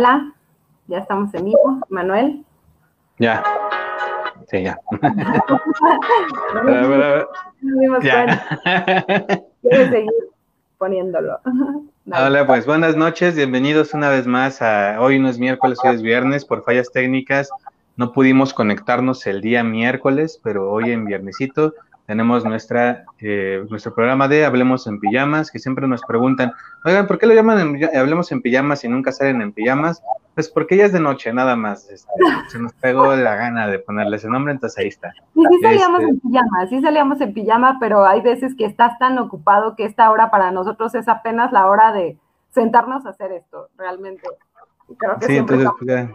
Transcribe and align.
Hola. 0.00 0.32
Ya 0.86 0.96
estamos 0.96 1.34
en 1.34 1.44
vivo. 1.44 1.78
Manuel. 1.90 2.42
Ya. 3.18 3.44
Sí, 4.50 4.62
ya. 4.62 4.78
ya. 8.02 8.58
Quiero 9.60 9.90
seguir 9.90 10.10
poniéndolo. 10.78 11.38
Hola, 12.06 12.46
pues 12.46 12.64
buenas 12.64 12.96
noches, 12.96 13.36
bienvenidos 13.36 13.92
una 13.92 14.08
vez 14.08 14.26
más 14.26 14.62
a 14.62 14.98
hoy 15.02 15.18
no 15.18 15.28
es 15.28 15.38
miércoles, 15.38 15.78
hoy 15.84 15.96
es 15.96 16.00
viernes, 16.00 16.46
por 16.46 16.64
fallas 16.64 16.90
técnicas 16.90 17.50
no 18.00 18.12
pudimos 18.12 18.54
conectarnos 18.54 19.26
el 19.26 19.42
día 19.42 19.62
miércoles, 19.62 20.40
pero 20.42 20.72
hoy 20.72 20.90
en 20.90 21.04
viernesito 21.04 21.74
tenemos 22.10 22.44
nuestra, 22.44 23.04
eh, 23.20 23.64
nuestro 23.70 23.94
programa 23.94 24.26
de 24.26 24.44
Hablemos 24.44 24.84
en 24.88 24.98
Pijamas, 24.98 25.48
que 25.48 25.60
siempre 25.60 25.86
nos 25.86 26.02
preguntan, 26.02 26.52
oigan, 26.84 27.06
¿por 27.06 27.20
qué 27.20 27.26
lo 27.26 27.34
llaman 27.34 27.78
Hablemos 27.94 28.32
en 28.32 28.42
Pijamas 28.42 28.82
y 28.82 28.88
nunca 28.88 29.12
salen 29.12 29.40
en 29.40 29.52
pijamas? 29.52 30.02
Pues 30.34 30.48
porque 30.48 30.76
ya 30.76 30.86
es 30.86 30.92
de 30.92 30.98
noche, 30.98 31.32
nada 31.32 31.54
más. 31.54 31.88
Este, 31.88 32.10
se 32.48 32.58
nos 32.58 32.72
pegó 32.72 33.14
la 33.14 33.36
gana 33.36 33.68
de 33.68 33.78
ponerle 33.78 34.16
ese 34.16 34.28
nombre, 34.28 34.52
entonces 34.52 34.76
ahí 34.80 34.88
está. 34.88 35.12
Sí, 35.12 35.42
sí 35.50 35.60
salíamos 35.62 36.00
este 36.00 36.10
en 36.10 36.20
pijama, 36.20 36.66
sí 36.68 36.80
salíamos 36.80 37.20
en 37.20 37.32
pijama, 37.32 37.76
pero 37.78 38.04
hay 38.04 38.22
veces 38.22 38.56
que 38.56 38.64
estás 38.64 38.98
tan 38.98 39.16
ocupado 39.18 39.76
que 39.76 39.84
esta 39.84 40.10
hora 40.10 40.32
para 40.32 40.50
nosotros 40.50 40.92
es 40.96 41.06
apenas 41.06 41.52
la 41.52 41.68
hora 41.68 41.92
de 41.92 42.18
sentarnos 42.50 43.06
a 43.06 43.10
hacer 43.10 43.30
esto, 43.30 43.68
realmente. 43.78 44.28
Creo 44.98 45.16
que 45.20 45.26
sí, 45.26 45.36
entonces, 45.36 45.68
pues, 45.78 46.08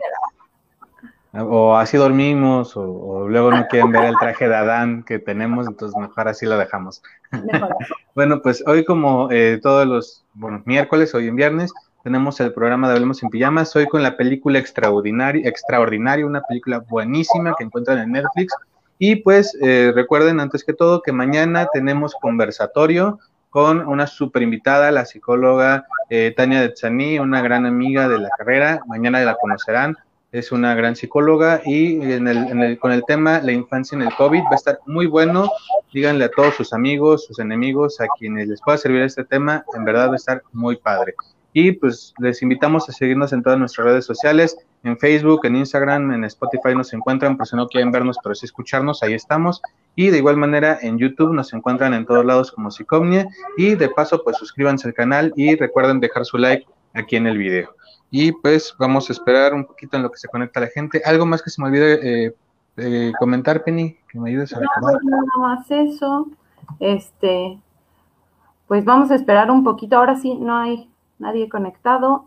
o 1.44 1.76
así 1.76 1.98
dormimos, 1.98 2.76
o, 2.76 3.28
luego 3.28 3.52
no 3.52 3.68
quieren 3.68 3.92
ver 3.92 4.06
el 4.06 4.18
traje 4.18 4.48
de 4.48 4.56
Adán 4.56 5.04
que 5.04 5.20
tenemos, 5.20 5.68
entonces 5.68 5.98
mejor 5.98 6.28
así 6.28 6.46
lo 6.46 6.58
dejamos. 6.58 7.02
bueno, 8.16 8.42
pues 8.42 8.64
hoy 8.68 8.86
como 8.86 9.30
eh, 9.32 9.60
todos 9.62 9.86
los 9.88 10.26
bueno, 10.34 10.62
miércoles, 10.66 11.14
hoy 11.14 11.28
en 11.28 11.36
viernes, 11.36 11.74
tenemos 12.04 12.40
el 12.40 12.54
programa 12.54 12.88
de 12.88 12.94
Hablemos 12.94 13.24
en 13.24 13.30
Pijamas, 13.30 13.76
hoy 13.76 13.88
con 13.88 14.04
la 14.04 14.16
película 14.16 14.60
Extraordinaria, 14.60 15.48
Extraordinaria, 15.50 16.26
una 16.26 16.42
película 16.42 16.80
buenísima 16.80 17.56
que 17.58 17.64
encuentran 17.64 17.98
en 18.00 18.12
Netflix. 18.12 18.54
Y 19.00 19.18
pues 19.18 19.58
eh, 19.62 19.92
recuerden 19.94 20.40
antes 20.40 20.64
que 20.64 20.74
todo 20.74 21.02
que 21.02 21.12
mañana 21.12 21.68
tenemos 21.74 22.14
conversatorio 22.22 23.20
con 23.50 23.88
una 23.88 24.06
super 24.06 24.42
invitada, 24.42 24.92
la 24.92 25.06
psicóloga 25.06 25.88
eh, 26.10 26.34
Tania 26.36 26.62
Detzaní, 26.62 27.20
una 27.20 27.42
gran 27.42 27.66
amiga 27.66 28.08
de 28.08 28.20
la 28.20 28.30
carrera. 28.38 28.82
Mañana 28.86 29.20
la 29.22 29.36
conocerán 29.36 29.98
es 30.38 30.52
una 30.52 30.76
gran 30.76 30.98
psicóloga 30.98 31.62
y 31.66 32.02
en 32.12 32.28
el, 32.28 32.78
con 32.78 32.92
el 32.92 33.06
tema 33.06 33.40
la 33.40 33.54
infancia 33.54 33.96
en 33.96 34.02
el 34.02 34.14
COVID 34.16 34.44
va 34.44 34.52
a 34.52 34.56
estar 34.56 34.80
muy 34.86 35.08
bueno. 35.08 35.50
Díganle 35.94 36.26
a 36.26 36.30
todos 36.30 36.56
sus 36.56 36.74
amigos, 36.74 37.26
sus 37.26 37.40
enemigos, 37.40 38.02
a 38.02 38.08
quienes 38.20 38.50
les 38.50 38.62
pueda 38.62 38.78
servir 38.78 39.02
este 39.04 39.24
tema, 39.24 39.64
en 39.76 39.86
verdad 39.86 40.10
va 40.10 40.14
a 40.14 40.18
estar 40.18 40.44
muy 40.52 40.76
padre. 40.76 41.16
Y 41.54 41.72
pues 41.72 42.14
les 42.20 42.42
invitamos 42.42 42.90
a 42.90 42.92
seguirnos 42.92 43.32
en 43.32 43.44
todas 43.44 43.58
nuestras 43.58 43.88
redes 43.88 44.04
sociales, 44.04 44.58
en 44.84 44.98
Facebook, 44.98 45.46
en 45.46 45.56
Instagram, 45.56 46.12
en 46.12 46.26
Spotify 46.26 46.76
nos 46.76 46.92
encuentran, 46.92 47.38
por 47.38 47.48
si 47.48 47.56
no 47.56 47.70
quieren 47.70 47.94
vernos, 47.94 48.18
pero 48.22 48.36
sí 48.36 48.46
escucharnos, 48.46 49.04
ahí 49.04 49.14
estamos. 49.14 49.62
Y 49.96 50.10
de 50.10 50.18
igual 50.18 50.36
manera 50.36 50.78
en 50.82 50.98
YouTube 50.98 51.34
nos 51.34 51.54
encuentran 51.54 51.94
en 51.94 52.06
todos 52.06 52.26
lados 52.26 52.52
como 52.52 52.72
Psicomnia. 52.72 53.30
Y 53.56 53.76
de 53.76 53.88
paso, 53.88 54.22
pues 54.22 54.36
suscríbanse 54.36 54.90
al 54.90 54.94
canal 54.94 55.32
y 55.38 55.56
recuerden 55.56 56.02
dejar 56.02 56.26
su 56.26 56.38
like 56.38 56.66
aquí 56.94 57.16
en 57.16 57.28
el 57.28 57.38
video. 57.38 57.74
Y 58.12 58.32
pues 58.32 58.76
vamos 58.78 59.10
a 59.10 59.14
esperar 59.14 59.54
un 59.54 59.66
poquito 59.66 59.98
en 59.98 60.04
lo 60.04 60.12
que 60.12 60.18
se 60.18 60.28
conecta 60.28 60.60
la 60.60 60.68
gente. 60.68 61.02
¿Algo 61.06 61.26
más 61.26 61.42
que 61.42 61.50
se 61.50 61.62
me 61.62 61.68
olvide 61.68 62.34
eh, 62.78 63.12
comentar, 63.20 63.64
Penny? 63.64 63.98
Que 64.10 64.20
me 64.20 64.30
ayudes 64.30 64.54
a 64.54 64.60
recordar. 64.60 65.04
No, 65.04 65.18
nada 65.18 65.56
más 65.56 65.70
eso. 65.70 66.28
Este, 66.80 67.60
pues 68.68 68.86
vamos 68.86 69.12
a 69.12 69.16
esperar 69.16 69.52
un 69.52 69.64
poquito. 69.64 69.98
Ahora 69.98 70.16
sí, 70.16 70.36
no 70.36 70.58
hay 70.58 70.90
nadie 71.20 71.50
conectado. 71.50 72.26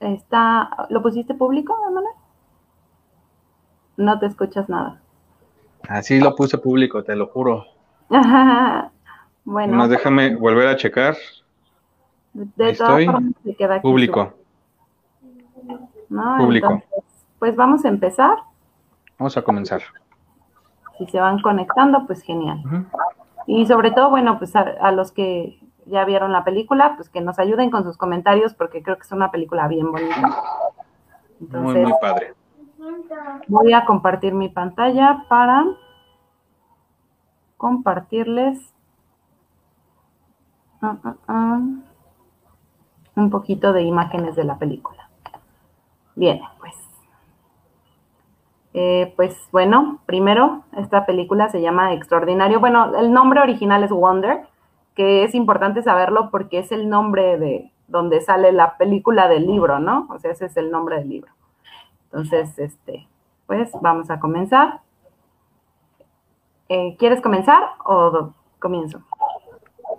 Está, 0.00 0.70
¿lo 0.90 1.02
pusiste 1.02 1.34
público, 1.34 1.76
Manuel? 1.84 2.06
No 3.96 4.18
te 4.18 4.26
escuchas 4.26 4.68
nada. 4.68 5.00
Así 5.88 6.20
lo 6.20 6.34
puse 6.34 6.58
público, 6.58 7.02
te 7.04 7.16
lo 7.16 7.28
juro. 7.28 7.64
bueno. 9.44 9.74
Más 9.74 9.88
déjame 9.88 10.34
volver 10.36 10.68
a 10.68 10.76
checar. 10.76 11.16
De 12.32 12.46
todas 12.54 12.72
estoy. 12.72 13.06
formas, 13.06 13.32
se 13.42 13.54
queda 13.54 13.74
aquí 13.76 13.82
público. 13.82 14.34
Público. 16.08 16.82
pues 17.38 17.56
vamos 17.56 17.84
a 17.84 17.88
empezar. 17.88 18.38
Vamos 19.18 19.36
a 19.36 19.42
comenzar. 19.42 19.82
Si 20.98 21.06
se 21.06 21.20
van 21.20 21.40
conectando, 21.40 22.06
pues 22.06 22.22
genial. 22.22 22.62
Y 23.46 23.66
sobre 23.66 23.90
todo, 23.90 24.10
bueno, 24.10 24.38
pues 24.38 24.54
a, 24.56 24.90
los 24.92 25.12
que 25.12 25.60
ya 25.86 26.04
vieron 26.04 26.32
la 26.32 26.44
película, 26.44 26.94
pues 26.96 27.08
que 27.08 27.20
nos 27.20 27.38
ayuden 27.38 27.70
con 27.70 27.84
sus 27.84 27.96
comentarios 27.96 28.54
porque 28.54 28.82
creo 28.82 28.96
que 28.96 29.02
es 29.02 29.12
una 29.12 29.30
película 29.30 29.68
bien 29.68 29.92
bonita. 29.92 30.42
muy, 31.38 31.74
muy 31.74 31.92
padre. 32.00 32.34
Voy 33.48 33.72
a 33.72 33.84
compartir 33.84 34.34
mi 34.34 34.48
pantalla 34.48 35.24
para 35.28 35.64
compartirles 37.56 38.58
ah, 40.82 40.96
ah, 41.04 41.16
ah, 41.28 41.60
un 43.16 43.30
poquito 43.30 43.72
de 43.72 43.82
imágenes 43.82 44.36
de 44.36 44.44
la 44.44 44.58
película. 44.58 44.95
Bien, 46.16 46.40
pues. 46.58 46.74
Eh, 48.72 49.12
pues 49.16 49.36
bueno, 49.52 50.00
primero, 50.06 50.64
esta 50.76 51.06
película 51.06 51.48
se 51.48 51.62
llama 51.62 51.92
Extraordinario. 51.92 52.58
Bueno, 52.60 52.96
el 52.96 53.12
nombre 53.12 53.40
original 53.40 53.84
es 53.84 53.90
Wonder, 53.90 54.46
que 54.94 55.24
es 55.24 55.34
importante 55.34 55.82
saberlo 55.82 56.30
porque 56.30 56.58
es 56.58 56.72
el 56.72 56.88
nombre 56.88 57.38
de 57.38 57.70
donde 57.88 58.20
sale 58.20 58.52
la 58.52 58.76
película 58.76 59.28
del 59.28 59.46
libro, 59.46 59.78
¿no? 59.78 60.08
O 60.10 60.18
sea, 60.18 60.32
ese 60.32 60.46
es 60.46 60.56
el 60.56 60.70
nombre 60.70 60.96
del 60.98 61.08
libro. 61.08 61.30
Entonces, 62.06 62.58
este, 62.58 63.06
pues 63.46 63.70
vamos 63.80 64.10
a 64.10 64.18
comenzar. 64.18 64.80
Eh, 66.68 66.96
¿Quieres 66.98 67.20
comenzar 67.20 67.62
o 67.84 68.32
comienzo? 68.58 69.00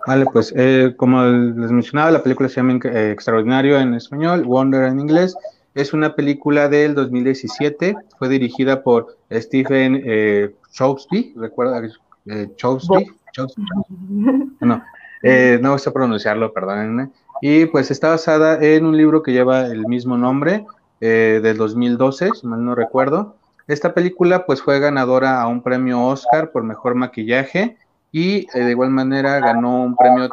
Vale, 0.06 0.26
pues 0.26 0.52
eh, 0.56 0.94
como 0.96 1.22
les 1.22 1.72
mencionaba, 1.72 2.10
la 2.10 2.22
película 2.22 2.48
se 2.48 2.56
llama 2.56 2.74
Extraordinario 2.74 3.78
en 3.78 3.94
español, 3.94 4.44
Wonder 4.44 4.84
en 4.84 5.00
inglés. 5.00 5.36
Es 5.78 5.92
una 5.92 6.16
película 6.16 6.68
del 6.68 6.96
2017, 6.96 7.94
fue 8.18 8.28
dirigida 8.28 8.82
por 8.82 9.16
Stephen 9.30 10.02
eh, 10.04 10.52
Chowsby, 10.72 11.34
¿recuerda? 11.36 11.80
Eh, 12.26 12.48
Chowsby, 12.56 13.06
No, 14.60 14.82
eh, 15.22 15.60
no 15.62 15.78
sé 15.78 15.92
pronunciarlo, 15.92 16.52
perdónenme. 16.52 17.10
Y 17.40 17.66
pues 17.66 17.92
está 17.92 18.08
basada 18.08 18.60
en 18.60 18.86
un 18.86 18.96
libro 18.96 19.22
que 19.22 19.30
lleva 19.30 19.66
el 19.66 19.86
mismo 19.86 20.18
nombre, 20.18 20.66
eh, 21.00 21.38
del 21.44 21.56
2012, 21.56 22.30
si 22.34 22.46
mal 22.48 22.64
no 22.64 22.74
recuerdo. 22.74 23.36
Esta 23.68 23.94
película 23.94 24.46
pues 24.46 24.60
fue 24.60 24.80
ganadora 24.80 25.40
a 25.40 25.46
un 25.46 25.62
premio 25.62 26.04
Oscar 26.06 26.50
por 26.50 26.64
mejor 26.64 26.96
maquillaje 26.96 27.76
y 28.10 28.48
eh, 28.52 28.64
de 28.64 28.72
igual 28.72 28.90
manera 28.90 29.38
ganó 29.38 29.84
un 29.84 29.94
premio 29.94 30.28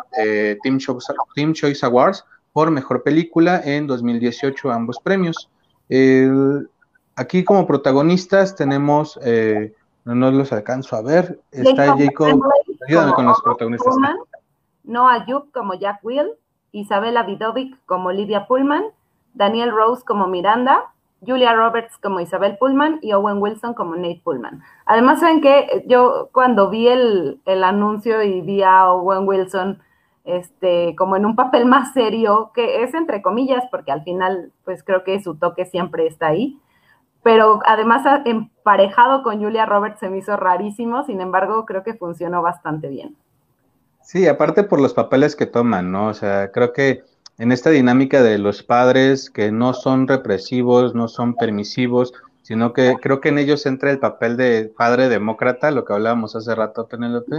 Team, 0.64 0.80
Team 1.36 1.54
Choice 1.54 1.86
Awards 1.86 2.26
por 2.56 2.72
Mejor 2.72 3.04
Película 3.04 3.60
en 3.66 3.86
2018, 3.86 4.72
ambos 4.72 4.98
premios. 5.00 5.50
aquí 7.18 7.44
como 7.44 7.68
protagonistas 7.68 8.56
tenemos, 8.56 9.20
eh, 9.26 9.76
no, 10.06 10.32
los 10.32 10.54
alcanzo 10.54 10.96
a 10.96 11.02
ver, 11.02 11.38
está 11.52 11.98
Jacob, 11.98 12.42
ayúdame 12.88 13.12
con 13.12 13.26
los 13.26 13.42
protagonistas. 13.42 13.94
Noah 14.86 15.26
Yup 15.28 15.52
como 15.52 15.74
Jack 15.74 16.00
Will, 16.02 16.32
Isabella 16.72 17.24
Vidovic 17.24 17.76
como 17.88 18.08
Olivia 18.08 18.48
Pullman, 18.48 18.86
Daniel 19.34 19.72
Rose 19.72 20.04
como 20.06 20.26
Miranda, 20.28 20.94
Julia 21.28 21.54
Roberts 21.54 21.98
como 22.02 22.22
Isabel 22.22 22.58
Pullman 22.58 23.00
y 23.02 23.12
Owen 23.12 23.42
Wilson 23.42 23.74
como 23.74 23.98
Nate 23.98 24.22
Pullman. 24.24 24.64
Además, 24.86 25.20
saben 25.20 25.42
que 25.42 25.84
yo 25.88 26.30
cuando 26.32 26.70
vi 26.70 26.88
el, 26.88 27.42
el 27.44 27.66
anuncio 27.66 28.24
y 28.24 28.40
vi 28.40 28.64
a 28.64 28.94
Owen 28.94 29.28
Wilson 29.28 29.82
este, 30.26 30.96
como 30.98 31.16
en 31.16 31.26
un 31.26 31.36
papel 31.36 31.66
más 31.66 31.94
serio, 31.94 32.52
que 32.54 32.84
es 32.84 32.94
entre 32.94 33.22
comillas, 33.22 33.64
porque 33.72 33.92
al 33.92 34.04
final, 34.04 34.52
pues 34.64 34.84
creo 34.84 35.04
que 35.04 35.22
su 35.22 35.36
toque 35.36 35.66
siempre 35.66 36.08
está 36.08 36.28
ahí. 36.28 36.60
Pero 37.24 37.60
además 37.66 38.04
emparejado 38.26 39.24
con 39.24 39.42
Julia 39.42 39.66
Roberts 39.66 40.00
se 40.00 40.10
me 40.10 40.18
hizo 40.18 40.36
rarísimo, 40.38 41.04
sin 41.06 41.22
embargo, 41.22 41.66
creo 41.66 41.84
que 41.84 41.94
funcionó 41.94 42.42
bastante 42.42 42.88
bien. 42.90 43.16
Sí, 44.02 44.28
aparte 44.28 44.64
por 44.64 44.80
los 44.80 44.94
papeles 44.94 45.36
que 45.36 45.48
toman, 45.48 45.92
¿no? 45.92 46.08
O 46.08 46.14
sea, 46.14 46.52
creo 46.52 46.74
que 46.74 47.04
en 47.38 47.52
esta 47.52 47.72
dinámica 47.72 48.22
de 48.22 48.38
los 48.38 48.62
padres 48.62 49.30
que 49.30 49.52
no 49.52 49.74
son 49.74 50.08
represivos, 50.08 50.94
no 50.94 51.08
son 51.08 51.34
permisivos, 51.34 52.14
sino 52.46 52.74
que 52.74 52.98
creo 53.02 53.22
que 53.22 53.30
en 53.30 53.40
ellos 53.40 53.66
entra 53.66 53.90
el 53.90 53.98
papel 53.98 54.38
de 54.38 54.72
padre 54.78 55.10
demócrata, 55.10 55.72
lo 55.72 55.84
que 55.84 55.94
hablábamos 55.94 56.36
hace 56.36 56.54
rato, 56.54 56.86
Penélope, 56.86 57.38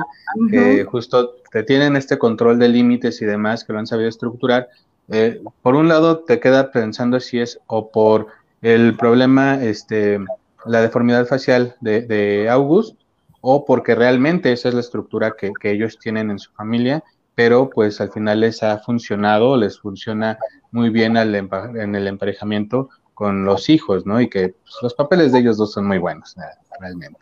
que 0.50 0.82
justo 0.82 1.36
te 1.52 1.62
tienen 1.62 1.94
este 1.94 2.18
control 2.18 2.58
de 2.58 2.68
límites 2.68 3.22
y 3.22 3.24
demás, 3.24 3.62
que 3.62 3.72
lo 3.72 3.78
han 3.78 3.86
sabido 3.86 4.08
estructurar. 4.08 4.68
Eh, 5.06 5.40
por 5.62 5.76
un 5.76 5.86
lado, 5.86 6.24
te 6.24 6.40
queda 6.40 6.72
pensando 6.72 7.20
si 7.20 7.38
es 7.38 7.60
o 7.68 7.92
por 7.92 8.26
el 8.62 8.96
problema, 8.96 9.62
este, 9.62 10.18
la 10.64 10.82
deformidad 10.82 11.24
facial 11.26 11.76
de, 11.80 12.48
August, 12.50 12.98
o 13.40 13.64
porque 13.64 13.94
realmente 13.94 14.50
esa 14.50 14.70
es 14.70 14.74
la 14.74 14.80
estructura 14.80 15.36
que, 15.38 15.52
que 15.60 15.70
ellos 15.70 16.00
tienen 16.00 16.32
en 16.32 16.40
su 16.40 16.50
familia, 16.50 17.04
pero 17.36 17.70
pues 17.70 18.00
al 18.00 18.10
final 18.10 18.40
les 18.40 18.64
ha 18.64 18.78
funcionado, 18.78 19.56
les 19.56 19.78
funciona 19.78 20.36
muy 20.72 20.90
bien 20.90 21.16
al 21.16 21.32
en 21.32 21.94
el 21.94 22.08
emparejamiento 22.08 22.88
con 23.16 23.46
los 23.46 23.70
hijos, 23.70 24.04
¿no? 24.04 24.20
Y 24.20 24.28
que 24.28 24.50
pues, 24.50 24.76
los 24.82 24.92
papeles 24.92 25.32
de 25.32 25.38
ellos 25.38 25.56
dos 25.56 25.72
son 25.72 25.86
muy 25.86 25.96
buenos, 25.96 26.36
realmente. 26.78 27.18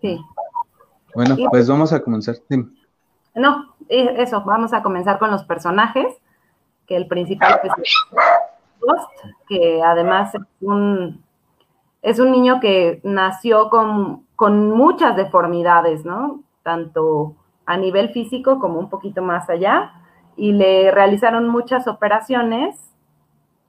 Sí. 0.00 0.18
Bueno, 1.14 1.36
pues 1.50 1.68
vamos 1.68 1.92
a 1.92 2.02
comenzar. 2.02 2.36
No, 3.34 3.74
eso, 3.90 4.42
vamos 4.42 4.72
a 4.72 4.82
comenzar 4.82 5.18
con 5.18 5.30
los 5.30 5.44
personajes, 5.44 6.06
que 6.86 6.96
el 6.96 7.08
principal 7.08 7.60
pues, 7.60 7.74
es 7.82 7.94
Ghost, 8.80 9.10
que 9.50 9.82
además 9.82 10.34
es 10.34 10.40
un, 10.62 11.22
es 12.00 12.18
un 12.18 12.32
niño 12.32 12.58
que 12.58 13.02
nació 13.04 13.68
con, 13.68 14.24
con 14.34 14.70
muchas 14.70 15.14
deformidades, 15.14 16.06
¿no? 16.06 16.42
Tanto 16.62 17.36
a 17.66 17.76
nivel 17.76 18.14
físico 18.14 18.58
como 18.58 18.78
un 18.78 18.88
poquito 18.88 19.20
más 19.20 19.50
allá, 19.50 19.92
y 20.36 20.52
le 20.52 20.90
realizaron 20.90 21.48
muchas 21.48 21.86
operaciones 21.86 22.91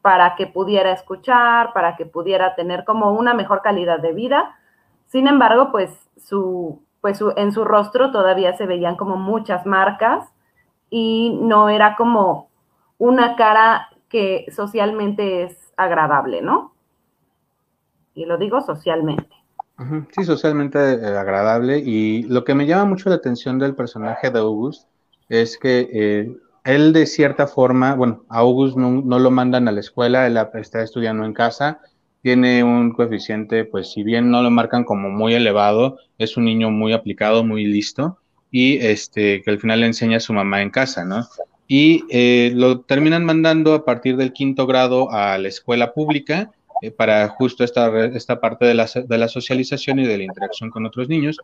para 0.03 0.35
que 0.35 0.45
pudiera 0.45 0.91
escuchar, 0.91 1.73
para 1.73 1.95
que 1.95 2.05
pudiera 2.05 2.53
tener 2.53 2.83
como 2.83 3.13
una 3.13 3.33
mejor 3.33 3.61
calidad 3.63 3.99
de 3.99 4.11
vida. 4.11 4.55
Sin 5.07 5.27
embargo, 5.27 5.71
pues 5.71 5.89
su 6.17 6.83
pues 6.99 7.19
en 7.35 7.51
su 7.51 7.65
rostro 7.65 8.11
todavía 8.11 8.55
se 8.55 8.65
veían 8.65 8.95
como 8.95 9.17
muchas 9.17 9.65
marcas 9.65 10.25
y 10.89 11.37
no 11.41 11.67
era 11.67 11.95
como 11.97 12.49
una 12.97 13.35
cara 13.35 13.89
que 14.07 14.45
socialmente 14.55 15.43
es 15.43 15.57
agradable, 15.75 16.41
¿no? 16.41 16.73
Y 18.13 18.25
lo 18.25 18.37
digo 18.37 18.61
socialmente. 18.61 19.35
Sí, 20.11 20.23
socialmente 20.23 20.79
eh, 20.79 21.17
agradable. 21.17 21.79
Y 21.79 22.23
lo 22.23 22.43
que 22.43 22.55
me 22.55 22.65
llama 22.65 22.85
mucho 22.85 23.09
la 23.09 23.15
atención 23.15 23.59
del 23.59 23.75
personaje 23.75 24.29
de 24.31 24.39
August 24.39 24.87
es 25.27 25.57
que 25.57 25.89
eh, 25.91 26.37
él 26.63 26.93
de 26.93 27.05
cierta 27.05 27.47
forma, 27.47 27.95
bueno, 27.95 28.23
August 28.29 28.77
no, 28.77 29.01
no, 29.01 29.19
lo 29.19 29.31
mandan 29.31 29.67
a 29.67 29.71
la 29.71 29.79
escuela, 29.79 30.27
él 30.27 30.37
está 30.55 30.81
estudiando 30.81 31.25
en 31.25 31.33
casa 31.33 31.79
tiene 32.23 32.63
un 32.63 32.93
coeficiente, 32.93 33.65
pues 33.65 33.91
si 33.91 34.01
bien 34.01 34.31
no 34.31 34.41
lo 34.41 34.49
marcan 34.49 34.85
como 34.85 35.09
muy 35.09 35.33
elevado, 35.33 35.97
es 36.17 36.37
un 36.37 36.45
niño 36.45 36.71
muy 36.71 36.93
aplicado, 36.93 37.43
muy 37.43 37.65
listo 37.65 38.17
y 38.49 38.77
este 38.77 39.41
que 39.41 39.51
al 39.51 39.59
final 39.59 39.81
le 39.81 39.87
enseña 39.87 40.17
a 40.17 40.21
su 40.21 40.31
mamá 40.31 40.61
en 40.61 40.69
casa, 40.69 41.03
¿no? 41.03 41.27
Y 41.67 42.03
eh, 42.09 42.53
lo 42.55 42.79
terminan 42.79 43.25
mandando 43.25 43.73
a 43.73 43.83
partir 43.83 44.15
del 44.15 44.31
quinto 44.31 44.65
grado 44.65 45.11
a 45.11 45.37
la 45.37 45.49
escuela 45.49 45.93
pública 45.93 46.49
eh, 46.81 46.91
para 46.91 47.27
justo 47.27 47.65
esta, 47.65 48.05
esta 48.05 48.39
parte 48.39 48.65
de 48.65 48.73
la, 48.73 48.85
de 48.85 49.17
la 49.17 49.27
socialización 49.27 49.99
y 49.99 50.07
de 50.07 50.17
la 50.17 50.23
interacción 50.23 50.69
con 50.69 50.85
otros 50.85 51.09
niños, 51.09 51.37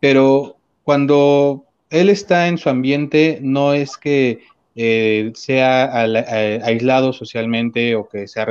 pero 0.00 0.56
cuando 0.82 1.64
él 1.90 2.08
está 2.08 2.48
en 2.48 2.58
su 2.58 2.70
ambiente, 2.70 3.38
no 3.40 3.72
es 3.72 3.96
que 3.96 4.40
eh, 4.76 5.32
sea 5.34 6.02
aislado 6.64 7.12
socialmente 7.12 7.94
o 7.94 8.08
que 8.08 8.26
sea 8.26 8.46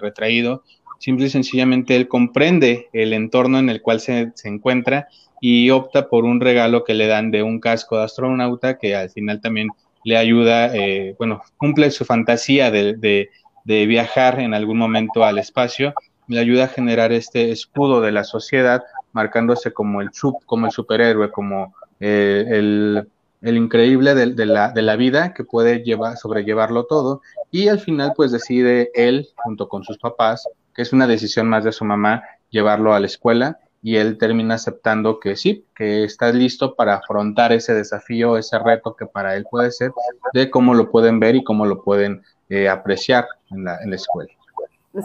retraído, 0.00 0.64
simple 0.98 1.26
y 1.26 1.30
sencillamente 1.30 1.96
él 1.96 2.08
comprende 2.08 2.88
el 2.92 3.12
entorno 3.12 3.58
en 3.58 3.68
el 3.70 3.82
cual 3.82 4.00
se, 4.00 4.32
encuentra 4.44 5.08
y 5.40 5.70
opta 5.70 6.08
por 6.08 6.24
un 6.24 6.40
regalo 6.40 6.84
que 6.84 6.94
le 6.94 7.06
dan 7.06 7.30
de 7.30 7.42
un 7.42 7.60
casco 7.60 7.96
de 7.96 8.04
astronauta 8.04 8.78
que 8.78 8.96
al 8.96 9.10
final 9.10 9.40
también 9.40 9.68
le 10.04 10.16
ayuda, 10.16 10.74
eh, 10.74 11.14
bueno, 11.18 11.42
cumple 11.56 11.90
su 11.90 12.04
fantasía 12.04 12.70
de, 12.70 13.30
viajar 13.64 14.40
en 14.40 14.54
algún 14.54 14.78
momento 14.78 15.24
al 15.24 15.38
espacio, 15.38 15.92
le 16.26 16.40
ayuda 16.40 16.64
a 16.64 16.68
generar 16.68 17.12
este 17.12 17.50
escudo 17.50 18.00
de 18.00 18.12
la 18.12 18.24
sociedad, 18.24 18.82
marcándose 19.12 19.72
como 19.72 20.00
el, 20.00 20.10
como 20.46 20.66
el 20.66 20.72
superhéroe, 20.72 21.30
como 21.30 21.74
eh, 22.00 22.44
el, 22.48 23.08
increíble 23.42 24.14
de, 24.14 24.46
la, 24.46 24.70
de 24.70 24.82
la 24.82 24.96
vida 24.96 25.32
que 25.34 25.44
puede 25.44 25.82
llevar, 25.84 26.16
sobrellevarlo 26.16 26.86
todo, 26.86 27.22
y 27.50 27.68
al 27.68 27.78
final 27.78 28.12
pues 28.16 28.32
decide 28.32 28.90
él, 28.94 29.28
junto 29.36 29.68
con 29.68 29.84
sus 29.84 29.98
papás, 29.98 30.48
que 30.74 30.82
es 30.82 30.92
una 30.92 31.06
decisión 31.06 31.48
más 31.48 31.64
de 31.64 31.72
su 31.72 31.84
mamá 31.84 32.22
llevarlo 32.50 32.94
a 32.94 33.00
la 33.00 33.06
escuela 33.06 33.58
y 33.82 33.96
él 33.96 34.18
termina 34.18 34.54
aceptando 34.54 35.20
que 35.20 35.36
sí, 35.36 35.64
que 35.74 36.04
está 36.04 36.32
listo 36.32 36.74
para 36.74 36.94
afrontar 36.94 37.52
ese 37.52 37.74
desafío, 37.74 38.36
ese 38.36 38.58
reto 38.58 38.96
que 38.96 39.06
para 39.06 39.36
él 39.36 39.46
puede 39.48 39.70
ser, 39.70 39.92
de 40.32 40.50
cómo 40.50 40.74
lo 40.74 40.90
pueden 40.90 41.20
ver 41.20 41.36
y 41.36 41.44
cómo 41.44 41.64
lo 41.64 41.82
pueden 41.82 42.22
eh, 42.48 42.68
apreciar 42.68 43.26
en 43.50 43.64
la, 43.64 43.78
en 43.82 43.90
la 43.90 43.96
escuela. 43.96 44.30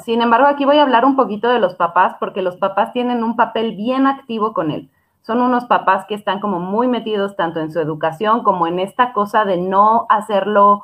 Sin 0.03 0.21
embargo, 0.21 0.47
aquí 0.47 0.65
voy 0.65 0.77
a 0.77 0.83
hablar 0.83 1.05
un 1.05 1.15
poquito 1.15 1.49
de 1.49 1.59
los 1.59 1.75
papás, 1.75 2.15
porque 2.19 2.41
los 2.41 2.55
papás 2.57 2.93
tienen 2.93 3.23
un 3.23 3.35
papel 3.35 3.75
bien 3.75 4.07
activo 4.07 4.53
con 4.53 4.71
él. 4.71 4.89
Son 5.23 5.41
unos 5.41 5.65
papás 5.65 6.05
que 6.07 6.15
están 6.15 6.39
como 6.39 6.59
muy 6.59 6.87
metidos 6.87 7.35
tanto 7.35 7.59
en 7.59 7.71
su 7.71 7.79
educación 7.79 8.43
como 8.43 8.67
en 8.67 8.79
esta 8.79 9.13
cosa 9.13 9.45
de 9.45 9.57
no 9.57 10.05
hacerlo 10.09 10.83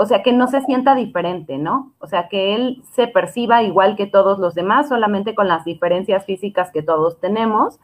o 0.00 0.06
sea, 0.06 0.22
que 0.22 0.32
no 0.32 0.46
se 0.46 0.60
sienta 0.60 0.94
diferente, 0.94 1.58
¿no? 1.58 1.90
O 1.98 2.06
sea, 2.06 2.28
que 2.28 2.54
él 2.54 2.84
se 2.92 3.08
perciba 3.08 3.64
igual 3.64 3.96
que 3.96 4.06
todos 4.06 4.38
los 4.38 4.54
demás, 4.54 4.88
solamente 4.88 5.34
con 5.34 5.48
las 5.48 5.64
diferencias 5.64 6.24
físicas 6.24 6.70
que 6.70 6.84
todos 6.84 7.18
tenemos. 7.18 7.80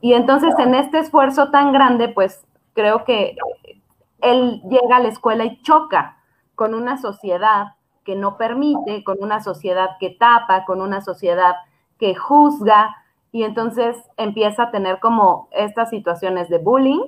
Y 0.00 0.14
entonces 0.14 0.52
en 0.58 0.74
este 0.74 0.98
esfuerzo 0.98 1.52
tan 1.52 1.72
grande, 1.72 2.08
pues 2.08 2.44
creo 2.72 3.04
que 3.04 3.36
él 4.20 4.62
llega 4.68 4.96
a 4.96 5.00
la 5.00 5.10
escuela 5.10 5.44
y 5.44 5.62
choca 5.62 6.16
con 6.56 6.74
una 6.74 6.98
sociedad 6.98 7.76
que 8.04 8.16
no 8.16 8.36
permite, 8.36 9.04
con 9.04 9.18
una 9.20 9.40
sociedad 9.40 9.90
que 10.00 10.10
tapa, 10.10 10.64
con 10.64 10.80
una 10.80 11.02
sociedad 11.02 11.54
que 12.00 12.16
juzga, 12.16 12.96
y 13.34 13.42
entonces 13.42 13.96
empieza 14.16 14.62
a 14.62 14.70
tener 14.70 15.00
como 15.00 15.48
estas 15.50 15.90
situaciones 15.90 16.48
de 16.48 16.58
bullying 16.58 17.02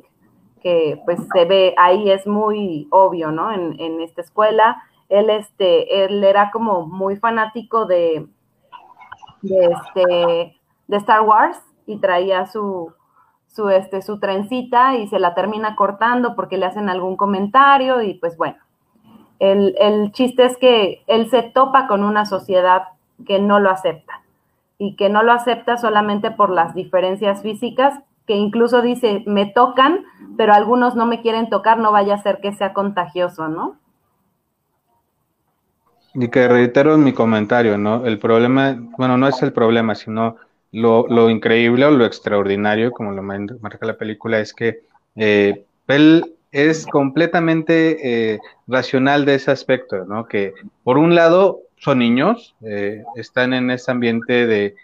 que 0.61 1.00
pues 1.05 1.20
se 1.32 1.44
ve 1.44 1.73
ahí 1.78 2.11
es 2.11 2.26
muy 2.26 2.88
obvio, 2.90 3.31
¿no? 3.31 3.52
En, 3.52 4.00
esta 4.00 4.23
escuela. 4.23 4.82
Él, 5.08 5.31
este, 5.31 6.05
él 6.05 6.25
era 6.25 6.50
como 6.50 6.84
muy 6.84 7.14
fanático 7.14 7.87
de, 7.87 8.26
de, 9.43 9.67
este, 9.67 10.58
de 10.88 10.96
Star 10.96 11.20
Wars 11.20 11.62
y 11.86 11.98
traía 11.98 12.46
su, 12.46 12.93
su, 13.46 13.69
este, 13.69 14.03
su 14.03 14.19
trencita 14.19 14.96
y 14.96 15.06
se 15.06 15.20
la 15.20 15.32
termina 15.32 15.77
cortando 15.77 16.34
porque 16.34 16.58
le 16.58 16.67
hacen 16.67 16.89
algún 16.89 17.17
comentario 17.17 18.03
y 18.03 18.15
pues 18.15 18.36
bueno, 18.36 18.56
el, 19.39 19.77
el 19.79 20.10
chiste 20.10 20.44
es 20.44 20.56
que 20.56 21.05
él 21.06 21.31
se 21.31 21.44
topa 21.44 21.86
con 21.86 22.03
una 22.03 22.27
sociedad 22.27 22.89
que 23.24 23.39
no 23.39 23.60
lo 23.60 23.70
acepta 23.70 24.26
y 24.79 24.97
que 24.97 25.09
no 25.09 25.23
lo 25.23 25.33
acepta 25.33 25.77
solamente 25.77 26.31
por 26.31 26.51
las 26.51 26.75
diferencias 26.75 27.43
físicas, 27.43 27.99
que 28.27 28.35
incluso 28.35 28.83
dice, 28.83 29.23
me 29.27 29.47
tocan, 29.47 30.05
pero 30.37 30.53
algunos 30.53 30.97
no 30.97 31.06
me 31.06 31.23
quieren 31.23 31.49
tocar, 31.49 31.79
no 31.79 31.93
vaya 31.93 32.15
a 32.15 32.23
ser 32.23 32.41
que 32.41 32.53
sea 32.53 32.73
contagioso, 32.73 33.49
¿no? 33.49 33.79
Y 36.15 36.29
que 36.29 36.49
reitero 36.49 36.97
mi 36.99 37.13
comentario, 37.13 37.79
¿no? 37.79 38.05
El 38.06 38.19
problema, 38.19 38.77
bueno, 38.99 39.17
no 39.17 39.29
es 39.29 39.43
el 39.43 39.53
problema, 39.53 39.95
sino 39.95 40.37
lo, 40.73 41.31
increíble 41.31 41.85
o 41.85 41.91
lo 41.91 42.05
extraordinario, 42.05 42.91
como 42.91 43.13
lo 43.13 43.23
marca 43.23 43.87
la 43.87 43.97
película, 43.97 44.41
es 44.41 44.53
que 44.53 44.81
eh, 45.15 45.65
él 45.87 46.37
es 46.53 46.87
completamente 46.87 48.33
eh, 48.35 48.41
racional 48.67 49.25
de 49.25 49.35
ese 49.35 49.51
aspecto, 49.51 50.05
¿no? 50.05 50.27
Que 50.27 50.55
por 50.85 50.99
un 50.99 51.15
lado 51.15 51.61
son 51.86 52.00
niños, 52.00 52.56
eh, 52.62 53.05
están 53.14 53.55
en 53.55 53.70
ese 53.70 53.93
ambiente 53.93 54.44
de, 54.48 54.74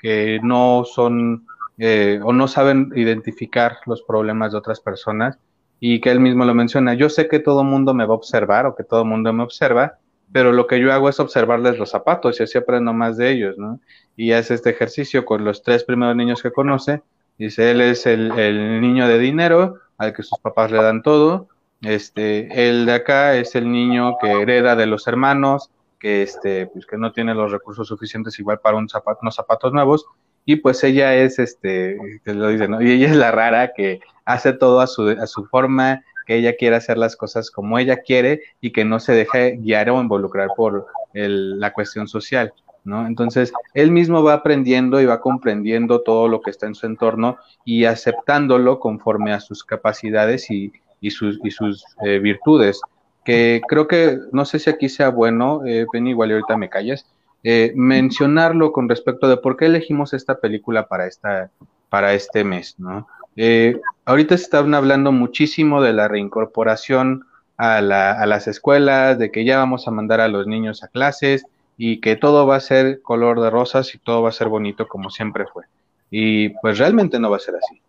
que 0.00 0.40
no 0.42 0.84
son 0.86 1.46
eh, 1.76 2.20
o 2.24 2.32
no 2.32 2.48
saben 2.48 2.90
identificar 2.96 3.76
los 3.84 4.00
problemas 4.00 4.52
de 4.52 4.58
otras 4.58 4.80
personas 4.80 5.38
y 5.80 6.00
que 6.00 6.10
él 6.10 6.20
mismo 6.20 6.46
lo 6.46 6.54
menciona. 6.54 6.94
Yo 6.94 7.10
sé 7.10 7.28
que 7.28 7.38
todo 7.38 7.60
el 7.60 7.66
mundo 7.66 7.92
me 7.92 8.06
va 8.06 8.14
a 8.14 8.16
observar 8.16 8.64
o 8.64 8.74
que 8.74 8.82
todo 8.82 9.02
el 9.02 9.08
mundo 9.08 9.30
me 9.34 9.42
observa, 9.42 9.98
pero 10.32 10.52
lo 10.52 10.66
que 10.66 10.80
yo 10.80 10.90
hago 10.90 11.10
es 11.10 11.20
observarles 11.20 11.78
los 11.78 11.90
zapatos 11.90 12.40
y 12.40 12.44
así 12.44 12.56
aprendo 12.56 12.94
más 12.94 13.18
de 13.18 13.32
ellos, 13.32 13.58
¿no? 13.58 13.78
Y 14.16 14.32
hace 14.32 14.54
este 14.54 14.70
ejercicio 14.70 15.26
con 15.26 15.44
los 15.44 15.62
tres 15.62 15.84
primeros 15.84 16.16
niños 16.16 16.42
que 16.42 16.50
conoce. 16.50 17.02
Dice, 17.36 17.72
él 17.72 17.82
es 17.82 18.06
el, 18.06 18.32
el 18.38 18.80
niño 18.80 19.06
de 19.06 19.18
dinero 19.18 19.80
al 19.98 20.14
que 20.14 20.22
sus 20.22 20.38
papás 20.38 20.70
le 20.70 20.82
dan 20.82 21.02
todo. 21.02 21.48
Este, 21.82 22.68
el 22.68 22.86
de 22.86 22.94
acá 22.94 23.36
es 23.36 23.54
el 23.54 23.70
niño 23.70 24.16
que 24.18 24.30
hereda 24.30 24.76
de 24.76 24.86
los 24.86 25.06
hermanos, 25.06 25.70
que 26.04 26.20
este, 26.20 26.66
pues 26.66 26.84
que 26.84 26.98
no 26.98 27.12
tiene 27.12 27.32
los 27.34 27.50
recursos 27.50 27.88
suficientes 27.88 28.38
igual 28.38 28.58
para 28.60 28.76
un 28.76 28.90
zapato, 28.90 29.20
unos 29.22 29.36
zapatos 29.36 29.72
nuevos, 29.72 30.04
y 30.44 30.56
pues 30.56 30.84
ella 30.84 31.14
es, 31.14 31.38
este, 31.38 31.96
que 32.22 32.34
lo 32.34 32.48
dice, 32.48 32.68
¿no? 32.68 32.82
Y 32.82 32.90
ella 32.90 33.06
es 33.08 33.16
la 33.16 33.30
rara 33.30 33.72
que 33.74 34.00
hace 34.26 34.52
todo 34.52 34.80
a 34.80 34.86
su, 34.86 35.08
a 35.08 35.26
su 35.26 35.46
forma, 35.46 36.04
que 36.26 36.36
ella 36.36 36.56
quiere 36.56 36.76
hacer 36.76 36.98
las 36.98 37.16
cosas 37.16 37.50
como 37.50 37.78
ella 37.78 38.02
quiere 38.02 38.42
y 38.60 38.70
que 38.70 38.84
no 38.84 39.00
se 39.00 39.12
deje 39.12 39.56
guiar 39.56 39.88
o 39.88 39.98
involucrar 39.98 40.50
por 40.54 40.88
el, 41.14 41.58
la 41.58 41.72
cuestión 41.72 42.06
social, 42.06 42.52
¿no? 42.84 43.06
Entonces, 43.06 43.50
él 43.72 43.90
mismo 43.90 44.22
va 44.22 44.34
aprendiendo 44.34 45.00
y 45.00 45.06
va 45.06 45.22
comprendiendo 45.22 46.02
todo 46.02 46.28
lo 46.28 46.42
que 46.42 46.50
está 46.50 46.66
en 46.66 46.74
su 46.74 46.84
entorno 46.84 47.38
y 47.64 47.86
aceptándolo 47.86 48.78
conforme 48.78 49.32
a 49.32 49.40
sus 49.40 49.64
capacidades 49.64 50.50
y, 50.50 50.70
y 51.00 51.12
sus, 51.12 51.40
y 51.42 51.50
sus 51.50 51.82
eh, 52.04 52.18
virtudes. 52.18 52.78
Que 53.24 53.62
creo 53.66 53.88
que, 53.88 54.18
no 54.32 54.44
sé 54.44 54.58
si 54.58 54.70
aquí 54.70 54.88
sea 54.88 55.08
bueno, 55.08 55.62
eh, 55.66 55.86
igual 55.92 56.32
ahorita 56.32 56.56
me 56.56 56.68
calles, 56.68 57.06
eh, 57.42 57.72
mencionarlo 57.74 58.72
con 58.72 58.88
respecto 58.88 59.28
de 59.28 59.36
por 59.36 59.56
qué 59.56 59.66
elegimos 59.66 60.12
esta 60.12 60.38
película 60.40 60.86
para, 60.88 61.06
esta, 61.06 61.50
para 61.88 62.14
este 62.14 62.44
mes, 62.44 62.74
¿no? 62.78 63.06
Eh, 63.36 63.80
ahorita 64.04 64.36
se 64.36 64.44
están 64.44 64.74
hablando 64.74 65.10
muchísimo 65.10 65.82
de 65.82 65.92
la 65.92 66.06
reincorporación 66.08 67.24
a, 67.56 67.80
la, 67.80 68.12
a, 68.12 68.26
las 68.26 68.46
escuelas, 68.46 69.18
de 69.18 69.30
que 69.30 69.44
ya 69.44 69.58
vamos 69.58 69.88
a 69.88 69.90
mandar 69.90 70.20
a 70.20 70.28
los 70.28 70.46
niños 70.46 70.84
a 70.84 70.88
clases, 70.88 71.44
y 71.76 72.00
que 72.00 72.16
todo 72.16 72.46
va 72.46 72.56
a 72.56 72.60
ser 72.60 73.02
color 73.02 73.40
de 73.40 73.50
rosas 73.50 73.94
y 73.94 73.98
todo 73.98 74.22
va 74.22 74.28
a 74.28 74.32
ser 74.32 74.48
bonito 74.48 74.86
como 74.86 75.10
siempre 75.10 75.46
fue. 75.46 75.64
Y 76.10 76.50
pues 76.60 76.78
realmente 76.78 77.18
no 77.18 77.30
va 77.30 77.36
a 77.36 77.40
ser 77.40 77.56
así. 77.56 77.80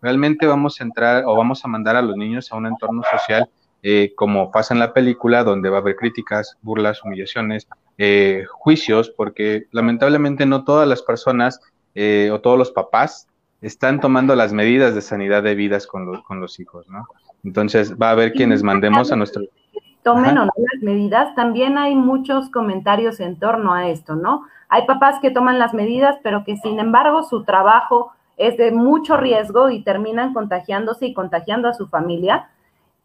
Realmente 0.00 0.46
vamos 0.46 0.80
a 0.80 0.84
entrar 0.84 1.24
o 1.26 1.36
vamos 1.36 1.64
a 1.64 1.68
mandar 1.68 1.96
a 1.96 2.02
los 2.02 2.16
niños 2.16 2.50
a 2.50 2.56
un 2.56 2.66
entorno 2.66 3.02
social 3.10 3.48
eh, 3.88 4.14
como 4.16 4.50
pasa 4.50 4.74
en 4.74 4.80
la 4.80 4.92
película, 4.92 5.44
donde 5.44 5.70
va 5.70 5.76
a 5.76 5.80
haber 5.80 5.94
críticas, 5.94 6.58
burlas, 6.60 7.04
humillaciones, 7.04 7.68
eh, 7.98 8.42
juicios, 8.50 9.10
porque 9.10 9.68
lamentablemente 9.70 10.44
no 10.44 10.64
todas 10.64 10.88
las 10.88 11.02
personas 11.02 11.60
eh, 11.94 12.30
o 12.32 12.40
todos 12.40 12.58
los 12.58 12.72
papás 12.72 13.28
están 13.60 14.00
tomando 14.00 14.34
las 14.34 14.52
medidas 14.52 14.96
de 14.96 15.02
sanidad 15.02 15.44
debidas 15.44 15.86
con, 15.86 16.20
con 16.22 16.40
los 16.40 16.58
hijos, 16.58 16.88
¿no? 16.88 17.06
Entonces 17.44 17.94
va 17.96 18.08
a 18.08 18.10
haber 18.10 18.32
quienes 18.32 18.64
mandemos 18.64 19.12
a 19.12 19.16
nuestro... 19.16 19.44
Tomen 20.02 20.36
o 20.36 20.46
no 20.46 20.52
las 20.56 20.82
medidas, 20.82 21.32
también 21.36 21.78
hay 21.78 21.94
muchos 21.94 22.50
comentarios 22.50 23.20
en 23.20 23.38
torno 23.38 23.72
a 23.72 23.88
esto, 23.88 24.16
¿no? 24.16 24.48
Hay 24.68 24.84
papás 24.86 25.20
que 25.22 25.30
toman 25.30 25.60
las 25.60 25.74
medidas, 25.74 26.16
pero 26.24 26.42
que 26.44 26.56
sin 26.56 26.80
embargo 26.80 27.22
su 27.22 27.44
trabajo 27.44 28.10
es 28.36 28.56
de 28.56 28.72
mucho 28.72 29.16
riesgo 29.16 29.70
y 29.70 29.84
terminan 29.84 30.34
contagiándose 30.34 31.06
y 31.06 31.14
contagiando 31.14 31.68
a 31.68 31.74
su 31.74 31.86
familia. 31.86 32.48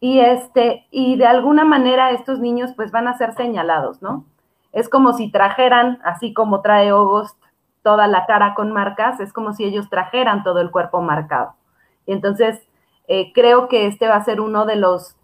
Y 0.02 0.18
este, 0.18 0.88
y 0.90 1.14
de 1.14 1.26
alguna 1.26 1.64
manera 1.64 2.10
estos 2.10 2.40
niños 2.40 2.72
pues 2.74 2.90
van 2.90 3.06
a 3.06 3.16
ser 3.16 3.34
señalados, 3.34 4.02
¿no? 4.02 4.24
Es 4.72 4.88
como 4.88 5.12
si 5.12 5.30
trajeran, 5.30 6.00
así 6.02 6.34
como 6.34 6.60
trae 6.60 6.88
August, 6.88 7.40
toda 7.84 8.08
la 8.08 8.26
cara 8.26 8.54
con 8.54 8.72
marcas, 8.72 9.20
es 9.20 9.32
como 9.32 9.52
si 9.52 9.64
ellos 9.64 9.88
trajeran 9.88 10.42
todo 10.42 10.58
el 10.60 10.72
cuerpo 10.72 11.02
marcado. 11.02 11.54
Y 12.04 12.14
entonces 12.14 12.60
eh, 13.06 13.32
creo 13.32 13.68
que 13.68 13.86
este 13.86 14.08
va 14.08 14.16
a 14.16 14.24
ser 14.24 14.40
uno 14.40 14.66
de 14.66 14.74
los 14.74 15.14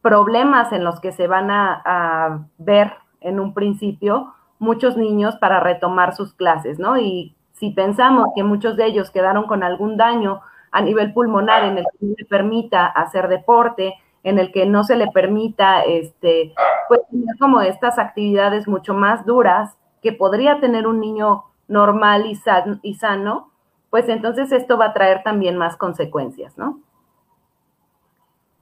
problemas 0.00 0.72
en 0.72 0.82
los 0.82 0.98
que 0.98 1.12
se 1.12 1.26
van 1.26 1.50
a, 1.50 2.46
ver 2.56 2.94
en 3.20 3.38
un 3.38 3.52
principio 3.52 4.32
muchos 4.58 4.96
niños 4.96 5.36
para 5.36 5.60
retomar 5.60 6.16
sus 6.16 6.32
clases, 6.32 6.78
¿no? 6.78 6.96
Y 6.96 7.36
si 7.52 7.68
pensamos 7.68 8.28
que 8.34 8.44
muchos 8.44 8.78
de 8.78 8.86
ellos 8.86 9.10
quedaron 9.10 9.44
con 9.44 9.62
algún 9.62 9.98
daño 9.98 10.40
a 10.70 10.80
nivel 10.80 11.12
pulmonar 11.12 11.64
en 11.64 11.76
el 11.76 11.84
que 11.84 12.06
no 12.06 12.14
le 12.16 12.24
permita 12.24 12.86
hacer 12.86 13.28
deporte, 13.28 13.94
en 14.24 14.38
el 14.38 14.52
que 14.52 14.66
no 14.66 14.84
se 14.84 14.96
le 14.96 15.08
permita, 15.08 15.82
este, 15.82 16.54
pues, 16.88 17.00
tener 17.10 17.36
como 17.38 17.60
estas 17.60 17.98
actividades 17.98 18.68
mucho 18.68 18.94
más 18.94 19.26
duras 19.26 19.76
que 20.02 20.12
podría 20.12 20.60
tener 20.60 20.86
un 20.86 21.00
niño 21.00 21.44
normal 21.68 22.26
y, 22.26 22.38
y 22.82 22.94
sano, 22.94 23.50
pues 23.90 24.08
entonces 24.08 24.52
esto 24.52 24.78
va 24.78 24.86
a 24.86 24.92
traer 24.94 25.22
también 25.22 25.56
más 25.56 25.76
consecuencias, 25.76 26.56
¿no? 26.56 26.80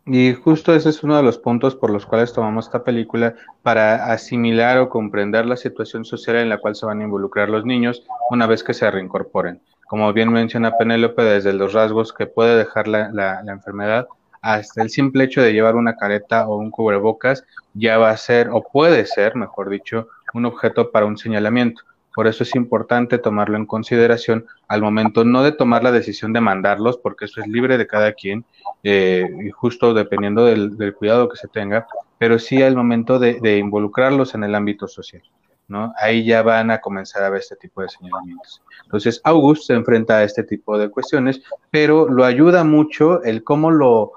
Y 0.07 0.35
justo 0.35 0.75
ese 0.75 0.89
es 0.89 1.05
uno 1.05 1.17
de 1.17 1.23
los 1.23 1.39
puntos 1.39 1.77
por 1.77 1.91
los 1.91 2.05
cuales 2.05 2.33
tomamos 2.33 2.67
esta 2.67 2.83
película 2.83 3.35
para 3.63 4.13
asimilar 4.13 4.79
o 4.79 4.89
comprender 4.89 5.47
la 5.47 5.57
situación 5.57 6.05
social 6.05 6.37
en 6.37 6.49
la 6.49 6.59
cual 6.59 6.75
se 6.75 6.87
van 6.87 7.01
a 7.01 7.05
involucrar 7.05 7.49
los 7.49 7.65
niños 7.65 8.05
una 8.31 8.47
vez 8.47 8.65
que 8.65 8.75
se 8.75 8.91
reincorporen. 8.91 9.63
Como 9.89 10.13
bien 10.13 10.33
menciona 10.33 10.77
Penélope, 10.77 11.23
desde 11.23 11.53
los 11.53 11.75
rasgos 11.75 12.13
que 12.13 12.27
puede 12.27 12.57
dejar 12.57 12.89
la, 12.89 13.11
la, 13.13 13.43
la 13.45 13.53
enfermedad 13.53 14.09
hasta 14.43 14.83
el 14.83 14.91
simple 14.91 15.25
hecho 15.25 15.43
de 15.43 15.53
llevar 15.53 15.77
una 15.77 15.97
careta 15.97 16.49
o 16.49 16.57
un 16.57 16.71
cubrebocas 16.71 17.45
ya 17.75 17.99
va 17.99 18.11
a 18.11 18.17
ser, 18.17 18.49
o 18.51 18.63
puede 18.63 19.07
ser, 19.07 19.37
mejor 19.37 19.71
dicho, 19.71 20.09
un 20.35 20.47
objeto 20.47 20.91
para 20.91 21.07
un 21.07 21.19
señalamiento. 21.19 21.83
Por 22.15 22.27
eso 22.27 22.43
es 22.43 22.55
importante 22.57 23.19
tomarlo 23.19 23.57
en 23.57 23.67
consideración 23.67 24.47
al 24.69 24.83
momento 24.83 25.25
no 25.25 25.43
de 25.43 25.53
tomar 25.53 25.85
la 25.85 25.93
decisión 25.93 26.33
de 26.33 26.41
mandarlos, 26.41 26.99
porque 26.99 27.27
eso 27.27 27.41
es 27.41 27.47
libre 27.47 27.79
de 27.79 27.87
cada 27.87 28.13
quien, 28.13 28.45
eh, 28.83 29.27
y 29.45 29.51
justo 29.51 29.95
dependiendo 29.95 30.45
del, 30.45 30.95
cuidado 30.95 31.29
que 31.29 31.37
se 31.37 31.49
tenga, 31.49 31.87
pero 32.19 32.39
sí 32.39 32.63
al 32.63 32.77
momento 32.77 33.19
de, 33.19 33.59
involucrarlos 33.59 34.35
en 34.35 34.45
el 34.45 34.55
ámbito 34.55 34.89
social. 34.89 35.23
¿No? 35.71 35.95
Ahí 35.97 36.25
ya 36.25 36.43
van 36.43 36.71
a 36.71 36.81
comenzar 36.81 37.23
a 37.23 37.31
ver 37.31 37.41
este 37.41 37.57
tipo 37.57 37.81
de 37.81 37.89
señalamientos. 37.89 38.61
Entonces, 38.83 39.21
August 39.25 39.69
se 39.69 39.75
enfrenta 39.75 40.19
a 40.19 40.25
este 40.25 40.43
tipo 40.43 40.77
de 40.77 40.91
cuestiones, 40.91 41.41
pero 41.71 42.09
lo 42.09 42.25
ayuda 42.25 42.65
mucho 42.65 43.23
el 43.23 43.45
cómo 43.45 43.71
lo, 43.71 44.13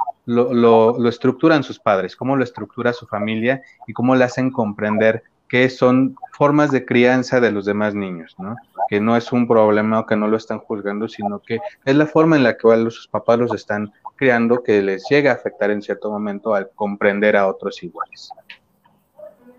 estructuran 1.07 1.63
sus 1.63 1.79
padres, 1.79 2.15
cómo 2.15 2.36
lo 2.36 2.43
estructura 2.43 2.91
su 2.91 3.05
familia 3.05 3.62
y 3.88 3.93
cómo 3.93 4.15
le 4.15 4.24
hacen 4.24 4.51
comprender 4.51 5.24
que 5.48 5.69
son 5.69 6.15
formas 6.31 6.72
de 6.72 6.83
crianza 6.83 7.39
de 7.39 7.51
los 7.51 7.65
demás 7.65 7.93
niños, 7.93 8.33
¿no? 8.39 8.55
Que 8.89 9.00
no 9.00 9.15
es 9.15 9.31
un 9.31 9.48
problema 9.48 10.00
o 10.00 10.05
que 10.07 10.15
no 10.15 10.27
lo 10.27 10.38
están 10.38 10.57
juzgando, 10.57 11.07
sino 11.07 11.39
que 11.39 11.60
es 11.86 11.95
la 11.95 12.07
forma 12.07 12.36
en 12.36 12.43
la 12.43 12.57
que 12.57 12.67
sus 12.89 13.07
papás 13.07 13.38
los 13.38 13.53
están 13.53 13.93
criando 14.15 14.63
que 14.63 14.81
les 14.81 15.05
llega 15.10 15.31
a 15.31 15.36
afectar 15.36 15.69
en 15.69 15.81
cierto 15.83 16.10
momento 16.10 16.55
al 16.55 16.72
comprender 16.74 17.38
a 17.38 17.48
otros 17.48 17.83
iguales. 17.83 18.31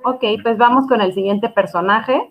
Ok, 0.05 0.23
pues 0.43 0.59
vamos 0.59 0.87
con 0.87 1.01
el 1.01 1.15
siguiente 1.15 1.49
personaje. 1.49 2.31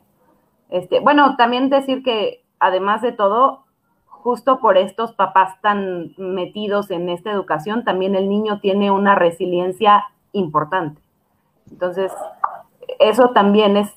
Este, 0.70 1.00
bueno, 1.00 1.36
también 1.38 1.70
decir 1.70 2.04
que 2.04 2.44
además 2.60 3.02
de 3.02 3.12
todo, 3.12 3.66
justo 4.06 4.60
por 4.60 4.78
estos 4.78 5.14
papás 5.14 5.60
tan 5.62 6.14
metidos 6.18 6.92
en 6.92 7.10
esta 7.10 7.32
educación, 7.32 7.84
también 7.84 8.16
el 8.16 8.30
niño 8.30 8.60
tiene 8.60 8.92
una 8.92 9.16
resiliencia 9.16 10.06
importante. 10.34 11.02
Entonces, 11.72 12.12
eso 13.00 13.30
también 13.30 13.76
es 13.76 13.92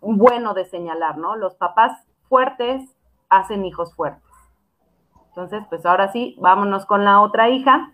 bueno 0.00 0.54
de 0.54 0.64
señalar, 0.64 1.18
¿no? 1.18 1.34
Los 1.34 1.56
papás 1.56 1.92
fuertes 2.28 2.96
hacen 3.28 3.64
hijos 3.64 3.92
fuertes. 3.94 4.22
Entonces, 5.28 5.64
pues 5.68 5.84
ahora 5.84 6.12
sí, 6.12 6.36
vámonos 6.38 6.86
con 6.86 7.04
la 7.04 7.20
otra 7.20 7.48
hija, 7.48 7.92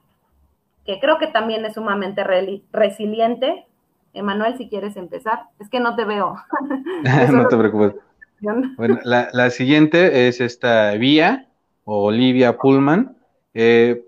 que 0.85 1.01
creo 1.01 1.19
que 1.19 1.27
también 1.27 1.65
es 1.65 1.75
sumamente 1.75 2.23
resiliente. 2.71 3.67
Emanuel, 4.15 4.57
si 4.59 4.69
quieres 4.69 4.97
empezar, 4.97 5.41
es 5.59 5.69
que 5.69 5.81
no 5.81 5.97
te 5.97 6.05
veo. 6.05 6.37
no 7.33 7.49
te 7.49 7.57
preocupes. 7.57 7.95
Bueno, 8.77 8.99
la, 9.05 9.51
siguiente 9.51 10.27
es 10.27 10.41
esta 10.41 10.95
Vía, 10.95 11.47
o 11.85 12.07
Olivia 12.07 12.59
Pullman. 12.59 13.17
Eh, 13.55 14.05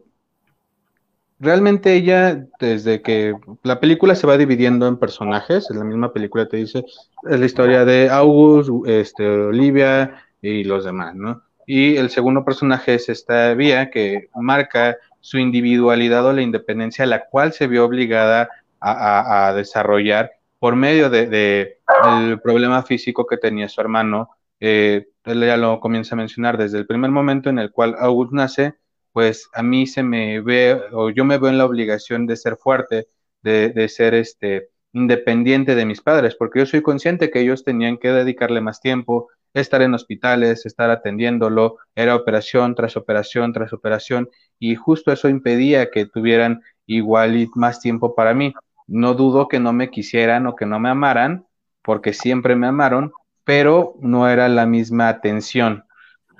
realmente 1.39 1.95
ella, 1.95 2.45
desde 2.59 3.01
que 3.01 3.37
la 3.63 3.79
película 3.79 4.17
se 4.17 4.27
va 4.27 4.37
dividiendo 4.37 4.89
en 4.89 4.97
personajes, 4.97 5.71
en 5.71 5.79
la 5.79 5.85
misma 5.85 6.13
película 6.13 6.49
te 6.49 6.57
dice, 6.57 6.85
es 7.31 7.39
la 7.39 7.47
historia 7.47 7.85
de 7.85 8.11
August, 8.11 8.71
este, 8.87 9.25
Olivia 9.25 10.21
y 10.43 10.65
los 10.65 10.85
demás, 10.85 11.15
¿no? 11.15 11.43
Y 11.67 11.97
el 11.97 12.11
segundo 12.11 12.45
personaje 12.45 12.95
es 12.95 13.09
esta 13.09 13.55
Vía 13.55 13.91
que 13.91 14.29
marca 14.35 14.97
su 15.21 15.39
individualidad 15.39 16.27
o 16.27 16.33
la 16.33 16.43
independencia, 16.43 17.07
la 17.07 17.25
cual 17.27 17.53
se 17.53 17.67
vio 17.67 17.85
obligada 17.87 18.51
a, 18.85 19.53
desarrollar 19.55 20.33
por 20.59 20.77
medio 20.77 21.11
de, 21.11 21.79
el 22.07 22.41
problema 22.41 22.83
físico 22.83 23.27
que 23.27 23.37
tenía 23.37 23.69
su 23.69 23.81
hermano. 23.81 24.31
Eh, 24.61 25.09
él 25.25 25.41
ya 25.41 25.57
lo 25.57 25.81
comienza 25.81 26.15
a 26.15 26.19
mencionar 26.19 26.59
desde 26.59 26.79
el 26.79 26.87
primer 26.87 27.11
momento 27.11 27.51
en 27.51 27.59
el 27.59 27.71
cual 27.71 27.97
August 27.99 28.33
nace, 28.33 28.75
pues 29.13 29.49
a 29.55 29.63
mí 29.63 29.87
se 29.87 30.03
me 30.03 30.41
ve, 30.41 30.81
o 30.93 31.11
yo 31.11 31.25
me 31.25 31.39
veo 31.39 31.49
en 31.49 31.59
la 31.59 31.65
obligación 31.65 32.27
de 32.27 32.37
ser 32.37 32.57
fuerte, 32.57 33.09
de, 33.43 33.89
ser 33.89 34.15
este, 34.15 34.71
independiente 34.93 35.75
de 35.75 35.85
mis 35.85 36.01
padres, 36.01 36.35
porque 36.35 36.61
yo 36.61 36.67
soy 36.67 36.83
consciente 36.83 37.31
que 37.31 37.41
ellos 37.41 37.63
tenían 37.63 37.99
que 37.99 38.09
dedicarle 38.09 38.61
más 38.61 38.81
tiempo, 38.81 39.29
estar 39.53 39.83
en 39.83 39.95
hospitales, 39.95 40.67
estar 40.67 40.91
atendiéndolo, 40.91 41.77
era 41.95 42.17
operación 42.17 42.75
tras 42.75 42.97
operación 42.97 43.53
tras 43.53 43.73
operación, 43.73 44.31
y 44.59 44.75
justo 44.75 45.13
eso 45.13 45.29
impedía 45.29 45.91
que 45.91 46.07
tuvieran 46.07 46.63
igual 46.87 47.37
y 47.37 47.49
más 47.55 47.81
tiempo 47.81 48.15
para 48.15 48.35
mí. 48.35 48.53
No 48.87 49.15
dudo 49.15 49.49
que 49.49 49.61
no 49.61 49.73
me 49.73 49.91
quisieran 49.91 50.47
o 50.47 50.57
que 50.57 50.67
no 50.67 50.79
me 50.79 50.91
amaran, 50.91 51.47
porque 51.83 52.13
siempre 52.13 52.57
me 52.57 52.67
amaron, 52.67 53.13
pero 53.45 53.95
no 54.01 54.29
era 54.29 54.49
la 54.49 54.67
misma 54.67 55.09
atención. 55.09 55.85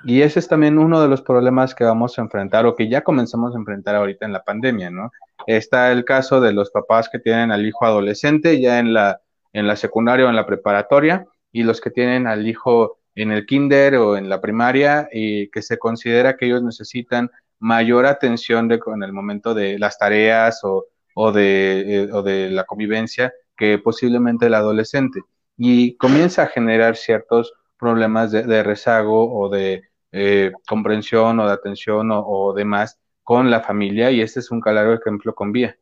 Y 0.03 0.21
ese 0.21 0.39
es 0.39 0.47
también 0.47 0.77
uno 0.77 1.01
de 1.01 1.07
los 1.07 1.21
problemas 1.21 1.73
que 1.73 1.83
vamos 1.83 2.17
a 2.17 2.21
enfrentar 2.21 2.65
o 2.65 2.75
que 2.75 2.87
ya 2.89 3.01
comenzamos 3.01 3.55
a 3.55 3.57
enfrentar 3.57 3.95
ahorita 3.95 4.25
en 4.25 4.33
la 4.33 4.43
pandemia, 4.43 4.91
¿no? 4.91 5.11
Está 5.47 5.91
el 5.91 6.05
caso 6.05 6.41
de 6.41 6.53
los 6.53 6.69
papás 6.69 7.09
que 7.09 7.19
tienen 7.19 7.51
al 7.51 7.65
hijo 7.65 7.85
adolescente 7.85 8.59
ya 8.61 8.79
en 8.79 8.93
la, 8.93 9.21
en 9.53 9.67
la 9.67 9.75
secundaria 9.75 10.25
o 10.25 10.29
en 10.29 10.35
la 10.35 10.45
preparatoria 10.45 11.25
y 11.51 11.63
los 11.63 11.81
que 11.81 11.89
tienen 11.89 12.27
al 12.27 12.47
hijo 12.47 12.99
en 13.15 13.31
el 13.31 13.45
kinder 13.45 13.95
o 13.95 14.17
en 14.17 14.29
la 14.29 14.41
primaria 14.41 15.07
y 15.11 15.49
que 15.49 15.61
se 15.61 15.79
considera 15.79 16.37
que 16.37 16.45
ellos 16.45 16.61
necesitan 16.61 17.31
mayor 17.59 18.05
atención 18.05 18.69
en 18.71 19.03
el 19.03 19.13
momento 19.13 19.53
de 19.53 19.79
las 19.79 19.97
tareas 19.97 20.63
o, 20.63 20.85
o, 21.15 21.31
de, 21.31 22.03
eh, 22.03 22.13
o 22.13 22.21
de 22.21 22.51
la 22.51 22.65
convivencia 22.65 23.33
que 23.57 23.79
posiblemente 23.79 24.45
el 24.45 24.53
adolescente. 24.53 25.21
Y 25.57 25.97
comienza 25.97 26.43
a 26.43 26.47
generar 26.47 26.95
ciertos 26.95 27.53
problemas 27.79 28.31
de 28.31 28.63
rezago 28.63 29.33
o 29.33 29.49
de 29.49 29.83
eh, 30.17 30.53
comprensión 30.65 31.41
o 31.41 31.45
de 31.45 31.51
atención 31.51 32.09
o, 32.09 32.53
demás 32.53 32.97
con 33.21 33.51
la 33.51 33.59
familia 33.59 34.11
y 34.11 34.21
este 34.21 34.39
es 34.39 34.49
un 34.49 34.61
claro 34.61 34.93
ejemplo 34.93 35.35
con 35.35 35.51
Vía. 35.51 35.77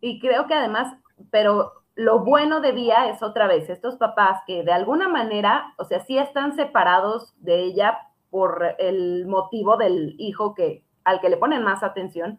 Y 0.00 0.18
creo 0.20 0.46
que 0.46 0.54
además, 0.54 0.96
pero 1.30 1.72
lo 1.96 2.20
bueno 2.20 2.62
de 2.62 2.72
Vía 2.72 3.10
es 3.10 3.22
otra 3.22 3.46
vez, 3.46 3.68
estos 3.68 3.96
papás 3.96 4.40
que 4.46 4.62
de 4.62 4.72
alguna 4.72 5.06
manera, 5.06 5.74
o 5.76 5.84
sea, 5.84 6.00
sí 6.00 6.16
están 6.16 6.56
separados 6.56 7.34
de 7.40 7.62
ella 7.62 7.98
por 8.30 8.74
el 8.78 9.26
motivo 9.26 9.76
del 9.76 10.14
hijo 10.16 10.54
que, 10.54 10.82
al 11.04 11.20
que 11.20 11.28
le 11.28 11.36
ponen 11.36 11.62
más 11.62 11.82
atención, 11.82 12.38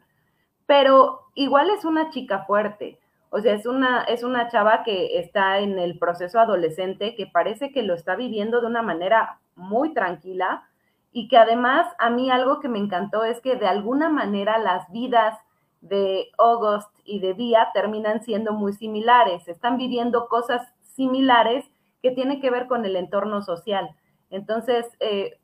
pero 0.72 1.24
igual 1.36 1.70
es 1.70 1.84
una 1.84 2.12
chica 2.12 2.46
fuerte. 2.46 2.98
O 3.30 3.42
sea, 3.42 3.56
es 3.56 3.66
una, 3.66 4.04
es 4.04 4.24
una 4.24 4.48
chava 4.48 4.84
que 4.86 5.20
está 5.20 5.60
en 5.60 5.78
el 5.78 6.00
proceso 6.00 6.40
adolescente, 6.40 7.14
que 7.14 7.28
parece 7.28 7.74
que 7.74 7.84
lo 7.84 7.94
está 7.94 8.16
viviendo 8.16 8.62
de 8.62 8.68
una 8.68 8.82
manera 8.82 9.42
muy 9.58 9.94
tranquila 9.94 10.64
y 11.12 11.28
que 11.28 11.38
además 11.38 11.94
a 12.00 12.10
mí 12.10 12.32
algo 12.32 12.62
que 12.62 12.70
me 12.70 12.80
encantó 12.80 13.26
es 13.26 13.42
que 13.42 13.58
de 13.58 13.68
alguna 13.68 14.08
manera 14.08 14.60
las 14.60 14.90
vidas 14.94 15.38
de 15.82 16.30
August 16.38 16.98
y 17.04 17.20
de 17.20 17.34
Vía 17.34 17.68
terminan 17.74 18.24
siendo 18.24 18.54
muy 18.54 18.72
similares, 18.72 19.46
están 19.50 19.76
viviendo 19.76 20.30
cosas 20.30 20.66
similares 20.96 21.66
que 22.02 22.12
tienen 22.12 22.40
que 22.40 22.50
ver 22.50 22.68
con 22.68 22.86
el 22.86 22.96
entorno 22.96 23.42
social. 23.42 23.90
Entonces, 24.30 24.86
eh, 25.02 25.38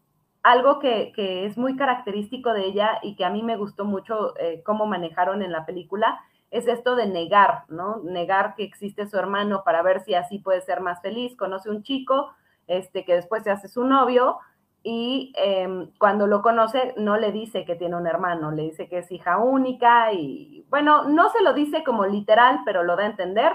algo 0.48 0.80
que, 0.80 1.12
es 1.46 1.58
muy 1.58 1.75
característico 1.75 2.54
de 2.54 2.66
ella 2.66 3.00
y 3.01 3.16
que 3.16 3.25
a 3.25 3.30
mí 3.30 3.44
me 3.44 3.58
gustó 3.58 3.84
mucho 3.84 4.34
eh, 4.39 4.63
cómo 4.66 4.86
manejaron 4.86 5.42
en 5.42 5.51
la 5.51 5.66
película 5.66 6.20
es 6.51 6.68
esto 6.68 6.96
de 6.96 7.08
negar, 7.08 7.66
¿no? 7.68 7.98
Negar 8.04 8.56
que 8.56 8.63
existe 8.63 9.06
su 9.08 9.18
hermano 9.18 9.63
para 9.66 9.82
ver 9.82 10.00
si 10.06 10.13
así 10.13 10.39
puede 10.39 10.62
ser 10.62 10.80
más 10.80 11.01
feliz. 11.01 11.36
Conoce 11.36 11.70
un 11.70 11.84
chico, 11.84 12.32
este, 12.68 13.04
que 13.04 13.16
después 13.16 13.44
se 13.44 13.51
hace 13.51 13.68
su 13.68 13.84
novio 13.84 14.38
y 14.84 15.34
em, 15.36 15.92
cuando 16.00 16.27
lo 16.27 16.42
conoce 16.42 16.94
no 16.96 17.18
le 17.18 17.34
dice 17.34 17.66
que 17.66 17.75
tiene 17.75 17.98
un 17.98 18.08
hermano, 18.08 18.51
le 18.51 18.63
dice 18.63 18.88
que 18.88 19.00
es 19.00 19.12
hija 19.12 19.39
única 19.39 20.13
y 20.13 20.66
bueno, 20.70 21.04
no 21.10 21.30
se 21.30 21.44
lo 21.44 21.54
dice 21.54 21.84
como 21.84 22.06
literal, 22.06 22.62
pero 22.63 22.84
lo 22.84 22.96
da 22.96 23.04
a 23.04 23.08
entender. 23.08 23.51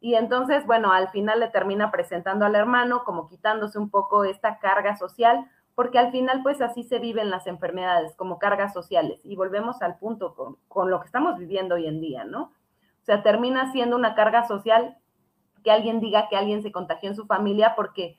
Y 0.00 0.14
entonces, 0.14 0.66
bueno, 0.66 0.92
al 0.92 1.08
final 1.10 1.40
le 1.40 1.48
termina 1.48 1.90
presentando 1.90 2.46
al 2.46 2.54
hermano 2.54 3.04
como 3.04 3.28
quitándose 3.28 3.78
un 3.78 3.90
poco 3.90 4.24
esta 4.24 4.58
carga 4.58 4.96
social, 4.96 5.46
porque 5.74 5.98
al 5.98 6.12
final 6.12 6.42
pues 6.42 6.60
así 6.60 6.84
se 6.84 6.98
viven 6.98 7.30
las 7.30 7.46
enfermedades 7.46 8.14
como 8.16 8.38
cargas 8.38 8.72
sociales 8.72 9.20
y 9.24 9.36
volvemos 9.36 9.82
al 9.82 9.98
punto 9.98 10.34
con, 10.34 10.56
con, 10.68 10.90
lo 10.90 11.00
que 11.00 11.06
estamos 11.06 11.38
viviendo 11.38 11.74
hoy 11.74 11.86
en 11.86 12.00
día, 12.00 12.24
¿no? 12.24 12.44
O 13.02 13.04
sea, 13.04 13.22
termina 13.22 13.72
siendo 13.72 13.96
una 13.96 14.14
carga 14.14 14.46
social 14.46 14.96
que 15.62 15.70
alguien 15.70 16.00
diga 16.00 16.28
que 16.28 16.36
alguien 16.36 16.62
se 16.62 16.72
contagió 16.72 17.08
en 17.08 17.16
su 17.16 17.26
familia 17.26 17.74
porque 17.74 18.18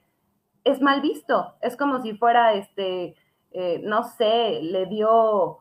es 0.64 0.82
mal 0.82 1.02
visto, 1.02 1.56
es 1.62 1.78
como 1.78 2.02
si 2.02 2.18
fuera, 2.18 2.54
este, 2.54 3.16
eh, 3.52 3.80
no 3.84 4.04
sé, 4.04 4.60
le 4.62 4.88
dio, 4.88 5.60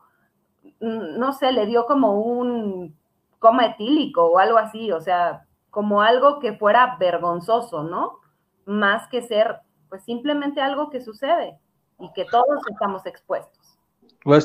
no 0.79 1.33
sé, 1.33 1.51
le 1.51 1.65
dio 1.67 1.85
como 1.85 2.19
un 2.19 2.97
coma 3.39 3.67
etílico 3.67 4.25
o 4.25 4.39
algo 4.39 4.57
así, 4.57 4.91
o 4.91 4.99
sea, 4.99 5.45
como 5.69 6.01
algo 6.01 6.39
que 6.39 6.53
fuera 6.53 6.97
vergonzoso, 6.99 7.83
¿no? 7.83 8.19
Más 8.65 9.07
que 9.07 9.21
ser, 9.21 9.59
pues 9.89 10.03
simplemente 10.03 10.61
algo 10.61 10.89
que 10.89 11.01
sucede 11.01 11.59
y 11.99 12.11
que 12.13 12.25
todos 12.25 12.61
estamos 12.69 13.05
expuestos. 13.05 13.77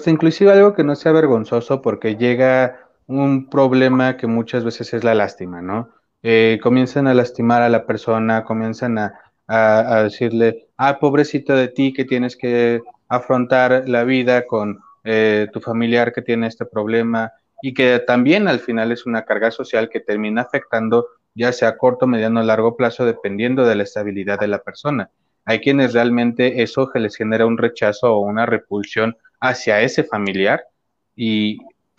Inclusive 0.06 0.52
algo 0.52 0.74
que 0.74 0.84
no 0.84 0.94
sea 0.94 1.12
vergonzoso 1.12 1.80
porque 1.80 2.16
llega 2.16 2.86
un 3.06 3.48
problema 3.48 4.16
que 4.16 4.26
muchas 4.26 4.64
veces 4.64 4.92
es 4.92 5.04
la 5.04 5.14
lástima, 5.14 5.62
¿no? 5.62 5.88
Eh, 6.22 6.60
comienzan 6.62 7.06
a 7.06 7.14
lastimar 7.14 7.62
a 7.62 7.68
la 7.68 7.86
persona, 7.86 8.44
comienzan 8.44 8.98
a, 8.98 9.14
decirle, 10.04 10.68
ah, 10.76 11.00
pobrecito 11.00 11.54
de 11.54 11.66
ti 11.66 11.92
que 11.92 12.04
tienes 12.04 12.36
que 12.36 12.82
afrontar 13.08 13.88
la 13.88 14.04
vida 14.04 14.46
con 14.46 14.78
eh, 15.02 15.48
tu 15.52 15.60
familiar 15.60 16.12
que 16.12 16.22
tiene 16.22 16.46
este 16.46 16.66
problema 16.66 17.32
y 17.60 17.74
que 17.74 17.98
también 17.98 18.46
al 18.46 18.60
final 18.60 18.92
es 18.92 19.06
una 19.06 19.24
carga 19.24 19.50
social 19.50 19.88
que 19.88 19.98
termina 19.98 20.42
afectando 20.42 21.08
ya 21.34 21.52
sea 21.52 21.70
a 21.70 21.76
corto, 21.78 22.06
mediano 22.06 22.40
o 22.40 22.42
largo 22.42 22.76
plazo, 22.76 23.04
dependiendo 23.04 23.64
de 23.64 23.74
la 23.74 23.82
estabilidad 23.84 24.38
de 24.38 24.48
la 24.48 24.62
persona. 24.62 25.10
Hay 25.50 25.58
quienes 25.58 25.94
realmente 25.94 26.62
eso 26.62 26.88
les 26.94 27.16
genera 27.16 27.44
un 27.44 27.58
rechazo 27.58 28.14
o 28.14 28.20
una 28.20 28.46
repulsión 28.46 29.16
hacia 29.40 29.80
ese 29.80 30.04
familiar 30.04 30.62
y 31.16 31.58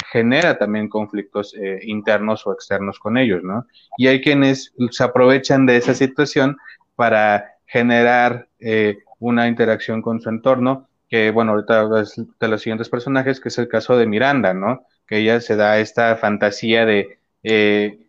genera 0.10 0.58
también 0.58 0.88
conflictos 0.88 1.54
eh, 1.56 1.82
internos 1.84 2.48
o 2.48 2.54
externos 2.54 2.98
con 2.98 3.18
ellos, 3.18 3.44
¿no? 3.44 3.68
Y 3.98 4.08
hay 4.08 4.22
quienes 4.22 4.74
se 4.92 5.04
aprovechan 5.04 5.66
de 5.66 5.76
esa 5.76 5.94
situación 5.94 6.56
para 6.96 7.56
generar 7.66 8.48
eh, 8.62 9.00
una 9.20 9.50
interacción 9.50 10.02
con 10.02 10.22
su 10.22 10.30
entorno, 10.30 10.88
que 11.10 11.30
bueno, 11.32 11.52
ahorita 11.52 11.90
es 12.00 12.22
de 12.40 12.48
los 12.48 12.62
siguientes 12.62 12.88
personajes, 12.88 13.42
que 13.42 13.50
es 13.50 13.58
el 13.58 13.68
caso 13.68 13.98
de 13.98 14.08
Miranda, 14.08 14.54
¿no? 14.54 14.86
Que 15.06 15.18
ella 15.18 15.42
se 15.42 15.58
da 15.58 15.78
esta 15.78 16.16
fantasía 16.16 16.86
de 16.86 17.20
eh, 17.44 18.00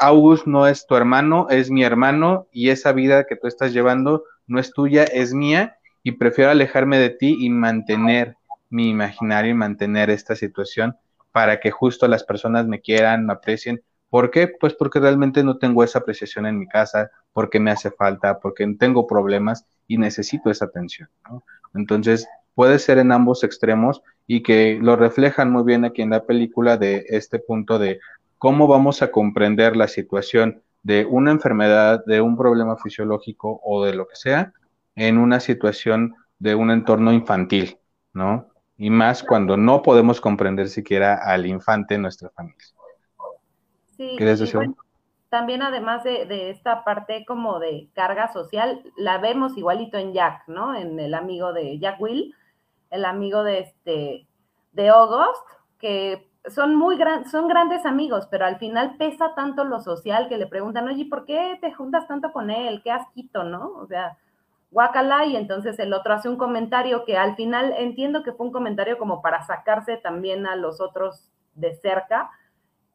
August 0.00 0.48
no 0.48 0.66
es 0.66 0.88
tu 0.88 0.96
hermano, 0.96 1.46
es 1.50 1.70
mi 1.70 1.84
hermano 1.84 2.48
y 2.50 2.70
esa 2.70 2.90
vida 2.90 3.28
que 3.28 3.36
tú 3.36 3.46
estás 3.46 3.72
llevando 3.72 4.24
no 4.46 4.58
es 4.60 4.72
tuya, 4.72 5.04
es 5.04 5.34
mía 5.34 5.76
y 6.02 6.12
prefiero 6.12 6.50
alejarme 6.50 6.98
de 6.98 7.10
ti 7.10 7.36
y 7.40 7.50
mantener 7.50 8.36
mi 8.70 8.90
imaginario 8.90 9.52
y 9.52 9.54
mantener 9.54 10.10
esta 10.10 10.36
situación 10.36 10.96
para 11.32 11.60
que 11.60 11.70
justo 11.70 12.08
las 12.08 12.24
personas 12.24 12.66
me 12.66 12.80
quieran, 12.80 13.26
me 13.26 13.32
aprecien. 13.32 13.82
¿Por 14.08 14.30
qué? 14.30 14.48
Pues 14.48 14.74
porque 14.74 15.00
realmente 15.00 15.42
no 15.44 15.58
tengo 15.58 15.84
esa 15.84 15.98
apreciación 15.98 16.46
en 16.46 16.58
mi 16.58 16.66
casa, 16.66 17.10
porque 17.32 17.60
me 17.60 17.70
hace 17.70 17.90
falta, 17.90 18.38
porque 18.38 18.66
tengo 18.78 19.06
problemas 19.06 19.66
y 19.86 19.98
necesito 19.98 20.50
esa 20.50 20.66
atención. 20.66 21.08
Entonces, 21.74 22.26
puede 22.54 22.78
ser 22.78 22.98
en 22.98 23.12
ambos 23.12 23.44
extremos 23.44 24.02
y 24.26 24.42
que 24.42 24.78
lo 24.80 24.96
reflejan 24.96 25.50
muy 25.50 25.64
bien 25.64 25.84
aquí 25.84 26.02
en 26.02 26.10
la 26.10 26.24
película 26.24 26.76
de 26.76 27.04
este 27.08 27.38
punto 27.38 27.78
de 27.78 28.00
cómo 28.38 28.66
vamos 28.66 29.02
a 29.02 29.10
comprender 29.10 29.76
la 29.76 29.88
situación 29.88 30.62
de 30.86 31.04
una 31.04 31.32
enfermedad, 31.32 32.04
de 32.06 32.20
un 32.20 32.36
problema 32.36 32.76
fisiológico 32.76 33.60
o 33.64 33.84
de 33.84 33.92
lo 33.92 34.06
que 34.06 34.14
sea, 34.14 34.52
en 34.94 35.18
una 35.18 35.40
situación 35.40 36.14
de 36.38 36.54
un 36.54 36.70
entorno 36.70 37.12
infantil, 37.12 37.76
¿no? 38.12 38.46
Y 38.78 38.90
más 38.90 39.24
cuando 39.24 39.56
no 39.56 39.82
podemos 39.82 40.20
comprender 40.20 40.68
siquiera 40.68 41.16
al 41.16 41.44
infante 41.44 41.96
en 41.96 42.02
nuestra 42.02 42.30
familia. 42.30 42.64
Sí, 43.96 44.16
también 45.28 45.62
además 45.62 46.04
de, 46.04 46.50
esta 46.50 46.84
parte 46.84 47.24
como 47.26 47.58
de 47.58 47.88
carga 47.92 48.32
social, 48.32 48.80
la 48.96 49.18
vemos 49.18 49.58
igualito 49.58 49.98
en 49.98 50.12
Jack, 50.12 50.46
¿no? 50.46 50.76
En 50.76 51.00
el 51.00 51.14
amigo 51.14 51.52
de 51.52 51.80
Jack 51.80 52.00
Will, 52.00 52.32
el 52.90 53.04
amigo 53.04 53.42
de 53.42 53.58
este, 53.58 54.28
de 54.70 54.88
August, 54.88 55.42
que 55.80 56.25
son 56.48 56.76
muy 56.76 56.98
son 57.30 57.48
grandes 57.48 57.84
amigos, 57.86 58.26
pero 58.30 58.46
al 58.46 58.58
final 58.58 58.96
pesa 58.96 59.34
tanto 59.34 59.64
lo 59.64 59.80
social 59.80 60.28
que 60.28 60.38
le 60.38 60.46
preguntan, 60.46 60.88
oye, 60.88 61.06
¿por 61.06 61.24
qué 61.24 61.58
te 61.60 61.72
juntas 61.72 62.06
tanto 62.06 62.32
con 62.32 62.50
él? 62.50 62.82
¿Qué 62.82 62.90
asquito, 62.90 63.44
no? 63.44 63.72
O 63.76 63.86
sea, 63.86 64.16
guacala, 64.70 65.26
y 65.26 65.36
entonces 65.36 65.78
el 65.78 65.92
otro 65.92 66.14
hace 66.14 66.28
un 66.28 66.36
comentario 66.36 67.04
que 67.04 67.16
al 67.16 67.36
final 67.36 67.74
entiendo 67.78 68.22
que 68.22 68.32
fue 68.32 68.46
un 68.46 68.52
comentario 68.52 68.98
como 68.98 69.22
para 69.22 69.42
sacarse 69.44 69.96
también 69.96 70.46
a 70.46 70.56
los 70.56 70.80
otros 70.80 71.30
de 71.54 71.74
cerca, 71.76 72.30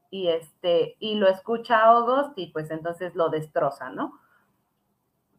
y 0.10 0.28
este, 0.28 0.98
y 1.00 1.16
lo 1.16 1.28
escucha 1.28 1.86
August 1.86 2.38
y 2.38 2.48
pues 2.48 2.70
entonces 2.70 3.16
lo 3.16 3.30
destroza, 3.30 3.90
¿no? 3.90 4.20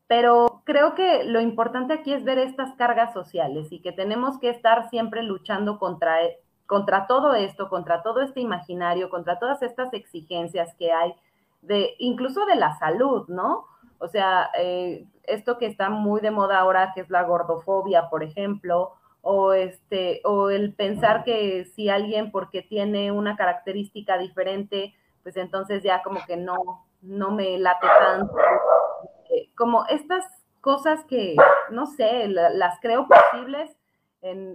Pero 0.06 0.62
creo 0.64 0.94
que 0.94 1.24
lo 1.24 1.40
importante 1.40 1.92
aquí 1.92 2.12
es 2.12 2.24
ver 2.24 2.38
estas 2.38 2.74
cargas 2.74 3.12
sociales 3.12 3.70
y 3.70 3.80
que 3.80 3.92
tenemos 3.92 4.38
que 4.38 4.50
estar 4.50 4.88
siempre 4.90 5.22
luchando 5.22 5.78
contra 5.78 6.22
contra 6.72 7.06
todo 7.06 7.34
esto, 7.34 7.68
contra 7.68 8.02
todo 8.02 8.22
este 8.22 8.40
imaginario, 8.40 9.10
contra 9.10 9.38
todas 9.38 9.60
estas 9.60 9.92
exigencias 9.92 10.74
que 10.78 10.90
hay, 10.90 11.14
de, 11.60 11.94
incluso 11.98 12.46
de 12.46 12.56
la 12.56 12.78
salud, 12.78 13.28
¿no? 13.28 13.66
O 13.98 14.08
sea, 14.08 14.48
eh, 14.56 15.04
esto 15.24 15.58
que 15.58 15.66
está 15.66 15.90
muy 15.90 16.22
de 16.22 16.30
moda 16.30 16.60
ahora, 16.60 16.92
que 16.94 17.02
es 17.02 17.10
la 17.10 17.24
gordofobia, 17.24 18.08
por 18.08 18.22
ejemplo, 18.22 18.94
o 19.20 19.52
este, 19.52 20.22
o 20.24 20.48
el 20.48 20.72
pensar 20.72 21.24
que 21.24 21.66
si 21.66 21.90
alguien 21.90 22.30
porque 22.30 22.62
tiene 22.62 23.12
una 23.12 23.36
característica 23.36 24.16
diferente, 24.16 24.94
pues 25.22 25.36
entonces 25.36 25.82
ya 25.82 26.02
como 26.02 26.24
que 26.24 26.38
no, 26.38 26.86
no 27.02 27.32
me 27.32 27.58
late 27.58 27.86
tanto. 28.00 28.34
Eh, 29.28 29.50
como 29.58 29.84
estas 29.88 30.24
cosas 30.62 31.04
que, 31.04 31.36
no 31.70 31.84
sé, 31.84 32.28
las 32.28 32.80
creo 32.80 33.06
posibles 33.06 33.70
en 34.22 34.54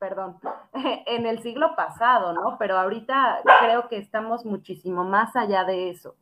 perdón, 0.00 0.38
en 1.06 1.26
el 1.26 1.40
siglo 1.42 1.76
pasado, 1.76 2.32
¿no? 2.32 2.56
Pero 2.58 2.76
ahorita 2.76 3.40
creo 3.60 3.88
que 3.88 3.98
estamos 3.98 4.44
muchísimo 4.44 5.04
más 5.04 5.36
allá 5.36 5.62
de 5.64 5.90
eso. 5.90 6.16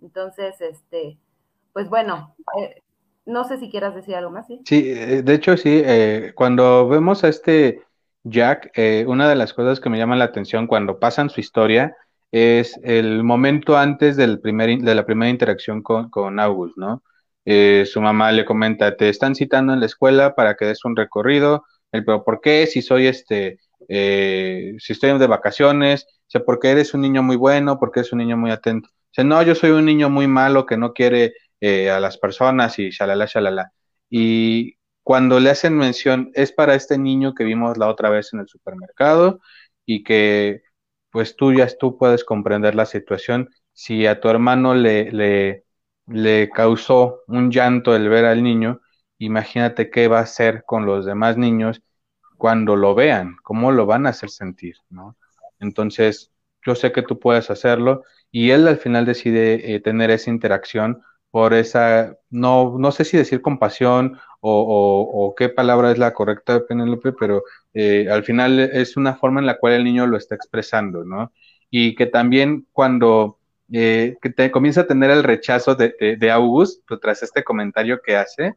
Entonces, 0.00 0.60
este, 0.60 1.18
pues 1.72 1.88
bueno, 1.88 2.36
eh, 2.60 2.82
no 3.26 3.44
sé 3.44 3.58
si 3.58 3.70
quieras 3.70 3.94
decir 3.94 4.14
algo 4.14 4.30
más, 4.30 4.46
¿sí? 4.46 4.60
Sí, 4.66 4.92
eh, 4.92 5.22
de 5.22 5.34
hecho 5.34 5.56
sí, 5.56 5.82
eh, 5.84 6.32
cuando 6.36 6.86
vemos 6.86 7.24
a 7.24 7.28
este 7.28 7.82
Jack, 8.22 8.72
una 9.06 9.28
de 9.28 9.34
las 9.34 9.52
cosas 9.52 9.80
que 9.80 9.90
me 9.90 9.98
llama 9.98 10.16
la 10.16 10.24
atención 10.24 10.66
cuando 10.66 10.98
pasan 10.98 11.28
su 11.28 11.40
historia 11.40 11.94
es 12.32 12.80
el 12.82 13.22
momento 13.22 13.76
antes 13.76 14.16
del 14.16 14.40
primer, 14.40 14.78
de 14.78 14.94
la 14.94 15.04
primera 15.04 15.30
interacción 15.30 15.82
con, 15.82 16.08
con 16.08 16.40
August, 16.40 16.76
¿no? 16.76 17.02
su 17.44 18.00
mamá 18.00 18.32
le 18.32 18.46
comenta, 18.46 18.96
te 18.96 19.10
están 19.10 19.34
citando 19.34 19.74
en 19.74 19.80
la 19.80 19.86
escuela 19.86 20.34
para 20.34 20.54
que 20.54 20.64
des 20.64 20.82
un 20.86 20.96
recorrido, 20.96 21.66
pero 22.02 22.24
¿por 22.24 22.40
qué? 22.40 22.66
Si 22.66 22.82
soy 22.82 23.06
este, 23.06 23.60
eh, 23.88 24.74
si 24.78 24.92
estoy 24.92 25.18
de 25.18 25.26
vacaciones, 25.26 26.06
o 26.08 26.30
sea, 26.30 26.44
porque 26.44 26.70
eres 26.70 26.94
un 26.94 27.02
niño 27.02 27.22
muy 27.22 27.36
bueno, 27.36 27.78
porque 27.78 28.00
eres 28.00 28.12
un 28.12 28.18
niño 28.18 28.36
muy 28.36 28.50
atento. 28.50 28.88
O 29.16 29.22
no, 29.24 29.42
yo 29.42 29.54
soy 29.54 29.70
un 29.70 29.84
niño 29.84 30.10
muy 30.10 30.26
malo 30.26 30.66
que 30.66 30.76
no 30.76 30.92
quiere 30.92 31.34
eh, 31.60 31.90
a 31.90 32.00
las 32.00 32.18
personas 32.18 32.78
y 32.78 32.90
shalala, 32.90 33.26
shalala. 33.26 33.72
Y 34.10 34.76
cuando 35.02 35.38
le 35.40 35.50
hacen 35.50 35.76
mención, 35.76 36.30
es 36.34 36.52
para 36.52 36.74
este 36.74 36.98
niño 36.98 37.34
que 37.34 37.44
vimos 37.44 37.78
la 37.78 37.88
otra 37.88 38.10
vez 38.10 38.32
en 38.32 38.40
el 38.40 38.48
supermercado 38.48 39.40
y 39.86 40.02
que 40.02 40.62
pues 41.10 41.36
tú 41.36 41.52
ya 41.52 41.68
tú 41.78 41.96
puedes 41.98 42.24
comprender 42.24 42.74
la 42.74 42.86
situación. 42.86 43.50
Si 43.72 44.06
a 44.06 44.20
tu 44.20 44.28
hermano 44.28 44.74
le, 44.74 45.12
le, 45.12 45.64
le 46.06 46.50
causó 46.50 47.20
un 47.28 47.50
llanto 47.50 47.94
el 47.94 48.08
ver 48.08 48.24
al 48.24 48.42
niño, 48.42 48.80
imagínate 49.18 49.90
qué 49.90 50.08
va 50.08 50.18
a 50.18 50.22
hacer 50.22 50.64
con 50.64 50.86
los 50.86 51.06
demás 51.06 51.36
niños 51.36 51.82
cuando 52.36 52.76
lo 52.76 52.94
vean, 52.94 53.36
cómo 53.42 53.72
lo 53.72 53.86
van 53.86 54.06
a 54.06 54.10
hacer 54.10 54.30
sentir, 54.30 54.76
¿no? 54.90 55.16
Entonces, 55.60 56.32
yo 56.64 56.74
sé 56.74 56.92
que 56.92 57.02
tú 57.02 57.18
puedes 57.18 57.50
hacerlo 57.50 58.04
y 58.30 58.50
él 58.50 58.66
al 58.68 58.78
final 58.78 59.06
decide 59.06 59.74
eh, 59.74 59.80
tener 59.80 60.10
esa 60.10 60.30
interacción 60.30 61.02
por 61.30 61.54
esa, 61.54 62.16
no, 62.30 62.76
no 62.78 62.92
sé 62.92 63.04
si 63.04 63.16
decir 63.16 63.42
compasión 63.42 64.18
o, 64.40 65.34
qué 65.36 65.48
palabra 65.48 65.90
es 65.90 65.98
la 65.98 66.12
correcta 66.12 66.54
de 66.54 66.60
Penélope, 66.60 67.12
pero 67.12 67.42
eh, 67.72 68.08
al 68.10 68.24
final 68.24 68.60
es 68.60 68.96
una 68.96 69.16
forma 69.16 69.40
en 69.40 69.46
la 69.46 69.56
cual 69.58 69.72
el 69.72 69.84
niño 69.84 70.06
lo 70.06 70.16
está 70.18 70.34
expresando, 70.34 71.04
¿no? 71.04 71.32
Y 71.70 71.94
que 71.94 72.06
también 72.06 72.66
cuando 72.72 73.38
eh, 73.72 74.16
que 74.20 74.30
te 74.30 74.50
comienza 74.50 74.82
a 74.82 74.86
tener 74.86 75.10
el 75.10 75.24
rechazo 75.24 75.74
de, 75.74 75.94
de, 76.18 76.30
August 76.30 76.82
pues, 76.86 77.00
tras 77.00 77.22
este 77.22 77.42
comentario 77.42 78.00
que 78.02 78.16
hace, 78.16 78.54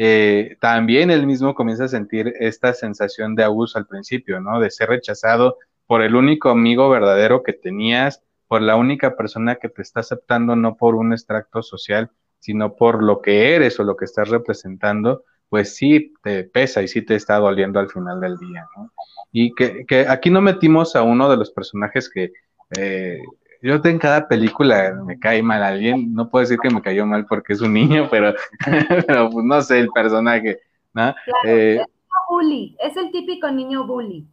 eh, 0.00 0.56
también 0.60 1.10
él 1.10 1.26
mismo 1.26 1.56
comienza 1.56 1.84
a 1.84 1.88
sentir 1.88 2.32
esta 2.38 2.72
sensación 2.72 3.34
de 3.34 3.42
August 3.42 3.76
al 3.76 3.88
principio, 3.88 4.40
¿no? 4.40 4.60
De 4.60 4.70
ser 4.70 4.90
rechazado 4.90 5.58
por 5.88 6.02
el 6.02 6.14
único 6.14 6.50
amigo 6.50 6.88
verdadero 6.88 7.42
que 7.42 7.52
tenías, 7.52 8.22
por 8.46 8.62
la 8.62 8.76
única 8.76 9.16
persona 9.16 9.56
que 9.56 9.68
te 9.68 9.82
está 9.82 10.00
aceptando, 10.00 10.54
no 10.54 10.76
por 10.76 10.94
un 10.94 11.12
extracto 11.12 11.62
social, 11.62 12.10
sino 12.38 12.76
por 12.76 13.02
lo 13.02 13.20
que 13.20 13.56
eres 13.56 13.80
o 13.80 13.84
lo 13.84 13.96
que 13.96 14.04
estás 14.04 14.28
representando, 14.28 15.24
pues 15.48 15.74
sí 15.74 16.14
te 16.22 16.44
pesa 16.44 16.80
y 16.80 16.86
sí 16.86 17.02
te 17.02 17.16
está 17.16 17.36
doliendo 17.38 17.80
al 17.80 17.90
final 17.90 18.20
del 18.20 18.38
día, 18.38 18.66
¿no? 18.76 18.92
Y 19.32 19.52
que, 19.54 19.84
que 19.84 20.06
aquí 20.06 20.30
no 20.30 20.40
metimos 20.40 20.94
a 20.94 21.02
uno 21.02 21.28
de 21.28 21.36
los 21.36 21.50
personajes 21.50 22.08
que 22.08 22.32
eh, 22.78 23.18
yo 23.62 23.80
en 23.84 23.98
cada 23.98 24.28
película 24.28 24.94
me 25.04 25.18
cae 25.18 25.42
mal 25.42 25.62
alguien, 25.62 26.14
no 26.14 26.28
puedo 26.28 26.42
decir 26.42 26.58
que 26.58 26.70
me 26.70 26.82
cayó 26.82 27.06
mal 27.06 27.26
porque 27.26 27.52
es 27.52 27.60
un 27.60 27.72
niño, 27.72 28.08
pero, 28.10 28.34
pero 29.06 29.30
pues 29.30 29.44
no 29.44 29.60
sé 29.62 29.80
el 29.80 29.88
personaje, 29.88 30.60
¿no? 30.94 31.14
Eh, 31.44 31.78
es, 31.80 31.86
bully, 32.28 32.76
es 32.80 32.96
el 32.96 33.10
típico 33.10 33.50
niño 33.50 33.86
bully. 33.86 34.26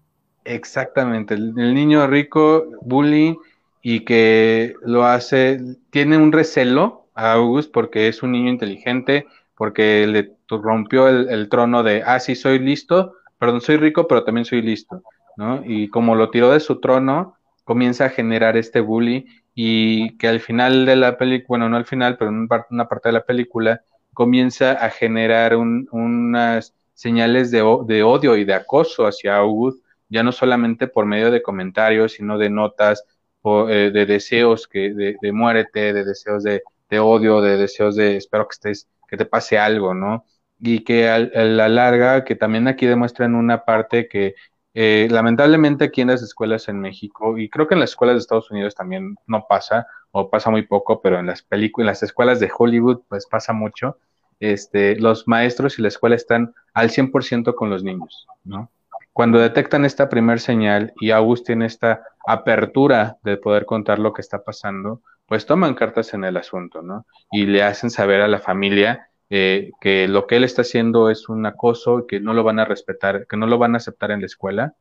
Exactamente, 0.44 1.34
el, 1.34 1.56
niño 1.56 2.06
rico 2.08 2.66
bully 2.82 3.38
y 3.82 4.02
que 4.02 4.76
lo 4.84 5.06
hace, 5.06 5.60
tiene 5.90 6.18
un 6.18 6.32
recelo 6.32 7.08
a 7.16 7.34
August 7.34 7.72
porque 7.72 8.08
es 8.08 8.22
un 8.22 8.32
niño 8.32 8.50
inteligente, 8.50 9.26
porque 9.56 10.06
le 10.06 10.34
rompió 10.50 11.08
el, 11.08 11.30
el 11.30 11.50
trono 11.50 11.82
de, 11.82 12.04
ah, 12.06 12.20
sí, 12.20 12.36
soy 12.36 12.60
listo, 12.60 13.14
perdón, 13.40 13.62
soy 13.62 13.78
rico, 13.78 14.08
pero 14.08 14.24
también 14.24 14.46
soy 14.46 14.62
listo, 14.62 15.02
¿no? 15.38 15.62
Y 15.66 15.88
como 15.90 16.16
lo 16.16 16.30
tiró 16.30 16.52
de 16.52 16.60
su 16.60 16.80
trono, 16.80 17.35
comienza 17.66 18.06
a 18.06 18.10
generar 18.10 18.56
este 18.56 18.80
bully 18.80 19.26
y 19.54 20.18
que 20.18 20.30
al 20.30 20.40
final 20.40 20.86
de 20.86 20.96
la 20.96 21.18
película, 21.18 21.48
bueno, 21.50 21.70
no 21.70 21.78
al 21.78 21.86
final, 21.86 22.18
pero 22.18 22.32
en 22.32 22.48
una 22.70 22.88
parte 22.88 23.10
de 23.10 23.14
la 23.14 23.26
película, 23.26 23.82
comienza 24.14 24.72
a 24.74 24.90
generar 24.90 25.58
unas 25.58 26.74
señales 26.94 27.52
de, 27.52 27.62
odio 27.62 28.38
y 28.38 28.46
de 28.46 28.54
acoso 28.54 29.06
hacia 29.08 29.38
August, 29.38 29.84
ya 30.10 30.24
no 30.24 30.32
solamente 30.32 30.88
por 30.88 31.06
medio 31.06 31.32
de 31.32 31.42
comentarios, 31.42 32.14
sino 32.14 32.38
de 32.38 32.50
notas, 32.50 33.04
eh, 33.44 33.92
de 33.94 34.06
deseos 34.06 34.68
que, 34.68 34.94
de, 34.94 35.18
de, 35.22 35.32
muérete, 35.32 35.94
de 35.94 36.06
deseos 36.06 36.44
de, 36.44 36.62
odio, 37.00 37.42
de 37.42 37.58
deseos 37.58 37.96
de 37.96 38.16
espero 38.18 38.48
que 38.48 38.54
estés, 38.54 38.88
que 39.08 39.18
te 39.18 39.26
pase 39.26 39.58
algo, 39.58 39.94
¿no? 39.94 40.26
Y 40.60 40.84
que 40.84 41.10
a 41.10 41.20
la 41.20 41.68
larga, 41.68 42.24
que 42.24 42.36
también 42.36 42.68
aquí 42.68 42.86
demuestran 42.86 43.36
una 43.36 43.66
parte 43.66 44.08
que 44.08 44.36
eh, 44.78 45.08
lamentablemente 45.10 45.86
aquí 45.86 46.02
en 46.02 46.10
las 46.10 46.22
escuelas 46.22 46.68
en 46.68 46.82
México, 46.82 47.38
y 47.38 47.50
creo 47.50 47.66
que 47.66 47.76
en 47.76 47.80
las 47.80 47.92
escuelas 47.92 48.16
de 48.16 48.20
Estados 48.20 48.52
Unidos 48.52 48.76
también 48.76 49.16
no 49.26 49.46
pasa, 49.48 49.88
o 50.12 50.30
pasa 50.30 50.50
muy 50.52 50.64
poco, 50.64 51.02
pero 51.02 51.18
en 51.18 51.28
las 51.28 51.42
películas, 51.42 51.86
en 51.86 51.88
las 51.88 52.04
escuelas 52.04 52.40
de 52.42 52.52
Hollywood, 52.56 53.02
pues 53.08 53.26
pasa 53.26 53.54
mucho. 53.54 53.98
Este, 54.42 54.98
los 54.98 55.30
maestros 55.30 55.80
y 55.80 55.82
la 55.82 55.88
escuela 55.88 56.18
están 56.18 56.54
al 56.74 56.90
100% 56.90 57.56
con 57.56 57.70
los 57.70 57.86
niños, 57.86 58.28
¿no? 58.44 58.70
Cuando 59.14 59.40
detectan 59.40 59.86
esta 59.86 60.10
primer 60.10 60.42
señal 60.42 60.92
y 61.00 61.12
August 61.12 61.46
tiene 61.46 61.68
esta 61.68 62.04
apertura 62.28 63.18
de 63.24 63.38
poder 63.38 63.66
contar 63.66 63.98
lo 63.98 64.12
que 64.12 64.22
está 64.22 64.44
pasando, 64.44 65.02
pues 65.26 65.46
toman 65.46 65.74
cartas 65.74 66.14
en 66.14 66.26
el 66.26 66.36
asunto, 66.36 66.82
¿no? 66.82 67.06
Y 67.32 67.46
le 67.46 67.64
hacen 67.64 67.90
saber 67.90 68.20
a 68.20 68.28
la 68.28 68.40
familia 68.40 69.08
eh, 69.30 69.72
que 69.82 70.08
lo 70.08 70.28
que 70.28 70.38
él 70.38 70.44
está 70.44 70.62
haciendo 70.62 71.10
es 71.10 71.30
un 71.30 71.46
acoso 71.46 72.00
y 72.00 72.08
que 72.08 72.20
no 72.20 72.34
lo 72.34 72.44
van 72.44 72.60
a 72.60 72.66
respetar, 72.66 73.26
que 73.28 73.38
no 73.38 73.48
lo 73.48 73.58
van 73.58 73.74
a 73.74 73.78
aceptar 73.78 74.12
en 74.12 74.22
la 74.22 74.28
escuela, 74.28 74.74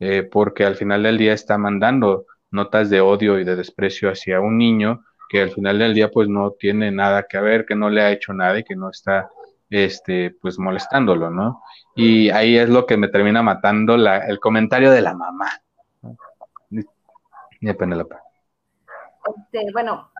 eh, 0.00 0.22
porque 0.22 0.64
al 0.64 0.76
final 0.76 1.02
del 1.02 1.18
día 1.18 1.32
está 1.32 1.58
mandando 1.58 2.26
notas 2.50 2.90
de 2.90 3.00
odio 3.00 3.38
y 3.38 3.44
de 3.44 3.56
desprecio 3.56 4.10
hacia 4.10 4.40
un 4.40 4.58
niño 4.58 5.04
que 5.28 5.42
al 5.42 5.50
final 5.50 5.78
del 5.78 5.94
día 5.94 6.10
pues 6.10 6.28
no 6.28 6.50
tiene 6.50 6.90
nada 6.90 7.24
que 7.28 7.40
ver, 7.40 7.64
que 7.64 7.74
no 7.74 7.88
le 7.88 8.02
ha 8.02 8.10
hecho 8.12 8.34
nada 8.34 8.58
y 8.58 8.64
que 8.64 8.76
no 8.76 8.90
está 8.90 9.30
este 9.70 10.36
pues 10.42 10.58
molestándolo, 10.58 11.30
¿no? 11.30 11.62
Y 11.96 12.28
ahí 12.30 12.58
es 12.58 12.68
lo 12.68 12.84
que 12.84 12.98
me 12.98 13.08
termina 13.08 13.42
matando 13.42 13.96
la, 13.96 14.18
el 14.26 14.38
comentario 14.38 14.90
de 14.90 15.00
la 15.00 15.14
mamá. 15.14 15.48
Ni 16.68 17.72
Penélope. 17.72 18.16
Este, 19.36 19.72
bueno, 19.72 20.10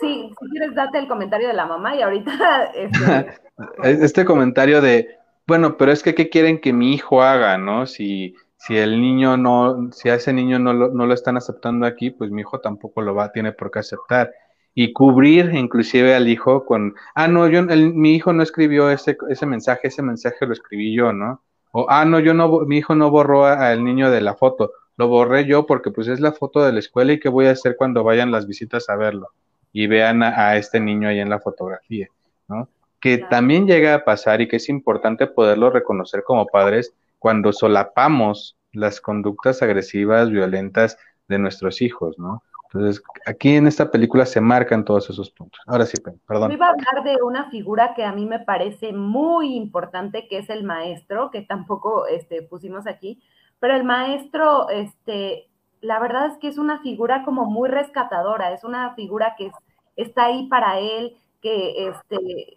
sí, 0.00 0.30
si 0.40 0.50
quieres 0.50 0.74
date 0.74 0.98
el 0.98 1.08
comentario 1.08 1.48
de 1.48 1.54
la 1.54 1.66
mamá 1.66 1.96
y 1.96 2.02
ahorita... 2.02 2.72
Este, 2.74 3.38
este 4.04 4.24
comentario 4.24 4.80
de, 4.80 5.08
bueno, 5.46 5.76
pero 5.76 5.92
es 5.92 6.02
que 6.02 6.14
¿qué 6.14 6.28
quieren 6.28 6.60
que 6.60 6.72
mi 6.72 6.94
hijo 6.94 7.22
haga, 7.22 7.58
no? 7.58 7.86
Si, 7.86 8.34
si 8.56 8.76
el 8.76 9.00
niño 9.00 9.36
no, 9.36 9.90
si 9.92 10.08
a 10.08 10.14
ese 10.14 10.32
niño 10.32 10.58
no 10.58 10.72
lo, 10.72 10.88
no 10.88 11.06
lo 11.06 11.14
están 11.14 11.36
aceptando 11.36 11.86
aquí, 11.86 12.10
pues 12.10 12.30
mi 12.30 12.42
hijo 12.42 12.60
tampoco 12.60 13.02
lo 13.02 13.14
va, 13.14 13.32
tiene 13.32 13.52
por 13.52 13.70
qué 13.70 13.80
aceptar. 13.80 14.32
Y 14.74 14.92
cubrir 14.92 15.54
inclusive 15.54 16.14
al 16.14 16.28
hijo 16.28 16.64
con, 16.64 16.94
ah, 17.14 17.28
no, 17.28 17.46
yo, 17.48 17.62
mi 17.62 18.14
hijo 18.14 18.32
no 18.32 18.42
escribió 18.42 18.90
ese, 18.90 19.18
ese 19.28 19.46
mensaje, 19.46 19.88
ese 19.88 20.02
mensaje 20.02 20.46
lo 20.46 20.52
escribí 20.52 20.94
yo, 20.94 21.12
¿no? 21.12 21.42
O, 21.72 21.86
ah, 21.88 22.04
no, 22.04 22.20
yo 22.20 22.34
no, 22.34 22.60
mi 22.60 22.78
hijo 22.78 22.94
no 22.94 23.10
borró 23.10 23.44
al 23.46 23.84
niño 23.84 24.10
de 24.10 24.20
la 24.22 24.34
foto, 24.34 24.72
lo 24.96 25.08
borré 25.08 25.46
yo 25.46 25.66
porque 25.66 25.90
pues 25.90 26.08
es 26.08 26.20
la 26.20 26.32
foto 26.32 26.64
de 26.64 26.72
la 26.72 26.78
escuela 26.78 27.12
y 27.12 27.20
qué 27.20 27.28
voy 27.28 27.46
a 27.46 27.52
hacer 27.52 27.76
cuando 27.76 28.04
vayan 28.04 28.30
las 28.30 28.46
visitas 28.46 28.88
a 28.88 28.96
verlo 28.96 29.30
y 29.72 29.86
vean 29.86 30.22
a, 30.22 30.56
este 30.56 30.80
niño 30.80 31.08
ahí 31.08 31.20
en 31.20 31.30
la 31.30 31.40
fotografía, 31.40 32.08
¿no? 32.48 32.68
Que 33.00 33.18
también 33.18 33.66
llega 33.66 33.94
a 33.94 34.04
pasar 34.04 34.40
y 34.40 34.48
que 34.48 34.56
es 34.56 34.68
importante 34.68 35.26
poderlo 35.26 35.70
reconocer 35.70 36.22
como 36.22 36.46
padres 36.46 36.94
cuando 37.18 37.52
solapamos 37.52 38.56
las 38.72 39.00
conductas 39.00 39.62
agresivas, 39.62 40.30
violentas 40.30 40.98
de 41.28 41.38
nuestros 41.38 41.82
hijos, 41.82 42.18
¿no? 42.18 42.42
Entonces, 42.72 43.02
aquí 43.26 43.54
en 43.56 43.66
esta 43.66 43.90
película 43.90 44.24
se 44.24 44.40
marcan 44.40 44.84
todos 44.84 45.10
esos 45.10 45.30
puntos. 45.30 45.60
Ahora 45.66 45.84
sí, 45.84 45.94
perdón. 46.26 46.50
Yo 46.50 46.56
iba 46.56 46.66
a 46.66 46.70
hablar 46.70 47.04
de 47.04 47.22
una 47.22 47.50
figura 47.50 47.92
que 47.94 48.02
a 48.02 48.12
mí 48.12 48.24
me 48.24 48.40
parece 48.40 48.94
muy 48.94 49.54
importante, 49.54 50.26
que 50.26 50.38
es 50.38 50.48
el 50.48 50.64
maestro, 50.64 51.30
que 51.30 51.42
tampoco 51.42 52.06
este, 52.06 52.40
pusimos 52.42 52.86
aquí, 52.86 53.22
pero 53.60 53.76
el 53.76 53.84
maestro 53.84 54.70
este, 54.70 55.50
la 55.82 55.98
verdad 55.98 56.26
es 56.26 56.38
que 56.38 56.48
es 56.48 56.58
una 56.58 56.78
figura 56.78 57.24
como 57.24 57.44
muy 57.44 57.68
rescatadora, 57.68 58.52
es 58.52 58.64
una 58.64 58.94
figura 58.94 59.34
que 59.36 59.50
está 59.96 60.26
ahí 60.26 60.46
para 60.46 60.78
él, 60.78 61.16
que, 61.42 61.88
este, 61.88 62.56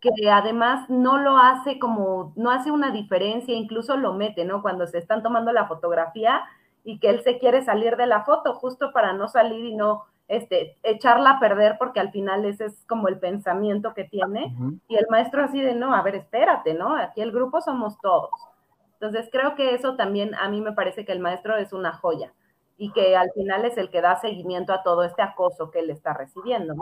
que 0.00 0.30
además 0.30 0.90
no 0.90 1.18
lo 1.18 1.38
hace 1.38 1.78
como, 1.78 2.32
no 2.36 2.50
hace 2.50 2.72
una 2.72 2.90
diferencia, 2.90 3.54
incluso 3.54 3.96
lo 3.96 4.12
mete, 4.12 4.44
¿no? 4.44 4.60
Cuando 4.60 4.86
se 4.88 4.98
están 4.98 5.22
tomando 5.22 5.52
la 5.52 5.66
fotografía 5.66 6.42
y 6.82 6.98
que 6.98 7.10
él 7.10 7.22
se 7.22 7.38
quiere 7.38 7.62
salir 7.62 7.96
de 7.96 8.06
la 8.06 8.24
foto 8.24 8.54
justo 8.54 8.92
para 8.92 9.12
no 9.12 9.28
salir 9.28 9.64
y 9.64 9.74
no 9.74 10.04
este, 10.26 10.76
echarla 10.82 11.30
a 11.30 11.40
perder 11.40 11.76
porque 11.78 12.00
al 12.00 12.10
final 12.10 12.44
ese 12.44 12.66
es 12.66 12.84
como 12.88 13.06
el 13.06 13.20
pensamiento 13.20 13.94
que 13.94 14.04
tiene. 14.04 14.54
Y 14.88 14.96
el 14.96 15.06
maestro 15.10 15.44
así 15.44 15.60
de, 15.60 15.76
no, 15.76 15.94
a 15.94 16.02
ver, 16.02 16.16
espérate, 16.16 16.74
¿no? 16.74 16.96
Aquí 16.96 17.20
el 17.20 17.30
grupo 17.30 17.60
somos 17.60 17.98
todos. 18.00 18.30
Entonces 18.94 19.28
creo 19.30 19.54
que 19.54 19.74
eso 19.74 19.94
también 19.94 20.34
a 20.34 20.48
mí 20.48 20.60
me 20.60 20.72
parece 20.72 21.04
que 21.04 21.12
el 21.12 21.20
maestro 21.20 21.56
es 21.56 21.72
una 21.72 21.92
joya 21.92 22.32
y 22.76 22.92
que 22.92 23.16
al 23.16 23.30
final 23.32 23.64
es 23.64 23.76
el 23.78 23.90
que 23.90 24.00
da 24.00 24.20
seguimiento 24.20 24.72
a 24.72 24.82
todo 24.82 25.04
este 25.04 25.22
acoso 25.22 25.70
que 25.70 25.80
él 25.80 25.90
está 25.90 26.12
recibiendo. 26.12 26.74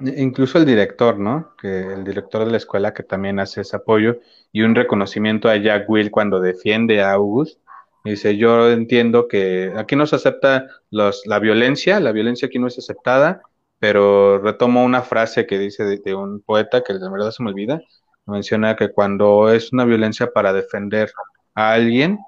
Incluso 0.00 0.58
el 0.58 0.66
director, 0.66 1.18
¿no? 1.18 1.54
Que 1.56 1.92
el 1.92 2.04
director 2.04 2.44
de 2.44 2.50
la 2.50 2.56
escuela 2.56 2.92
que 2.92 3.02
también 3.02 3.38
hace 3.38 3.60
ese 3.60 3.76
apoyo 3.76 4.18
y 4.50 4.62
un 4.62 4.74
reconocimiento 4.74 5.48
a 5.48 5.56
Jack 5.56 5.88
Will 5.88 6.10
cuando 6.10 6.40
defiende 6.40 7.02
a 7.02 7.12
August. 7.12 7.60
Dice, 8.04 8.36
yo 8.36 8.70
entiendo 8.70 9.28
que 9.28 9.72
aquí 9.76 9.94
no 9.94 10.06
se 10.06 10.16
acepta 10.16 10.66
los, 10.90 11.22
la 11.26 11.38
violencia, 11.38 12.00
la 12.00 12.10
violencia 12.10 12.48
aquí 12.48 12.58
no 12.58 12.66
es 12.66 12.76
aceptada, 12.76 13.42
pero 13.78 14.38
retomo 14.38 14.84
una 14.84 15.02
frase 15.02 15.46
que 15.46 15.58
dice 15.58 15.84
de, 15.84 15.98
de 15.98 16.14
un 16.14 16.40
poeta 16.40 16.82
que 16.82 16.94
de 16.94 17.10
verdad 17.10 17.30
se 17.30 17.44
me 17.44 17.50
olvida, 17.50 17.80
menciona 18.26 18.74
que 18.74 18.90
cuando 18.90 19.50
es 19.50 19.72
una 19.72 19.84
violencia 19.84 20.32
para 20.32 20.52
defender 20.52 21.12
a 21.54 21.72
alguien, 21.74 22.18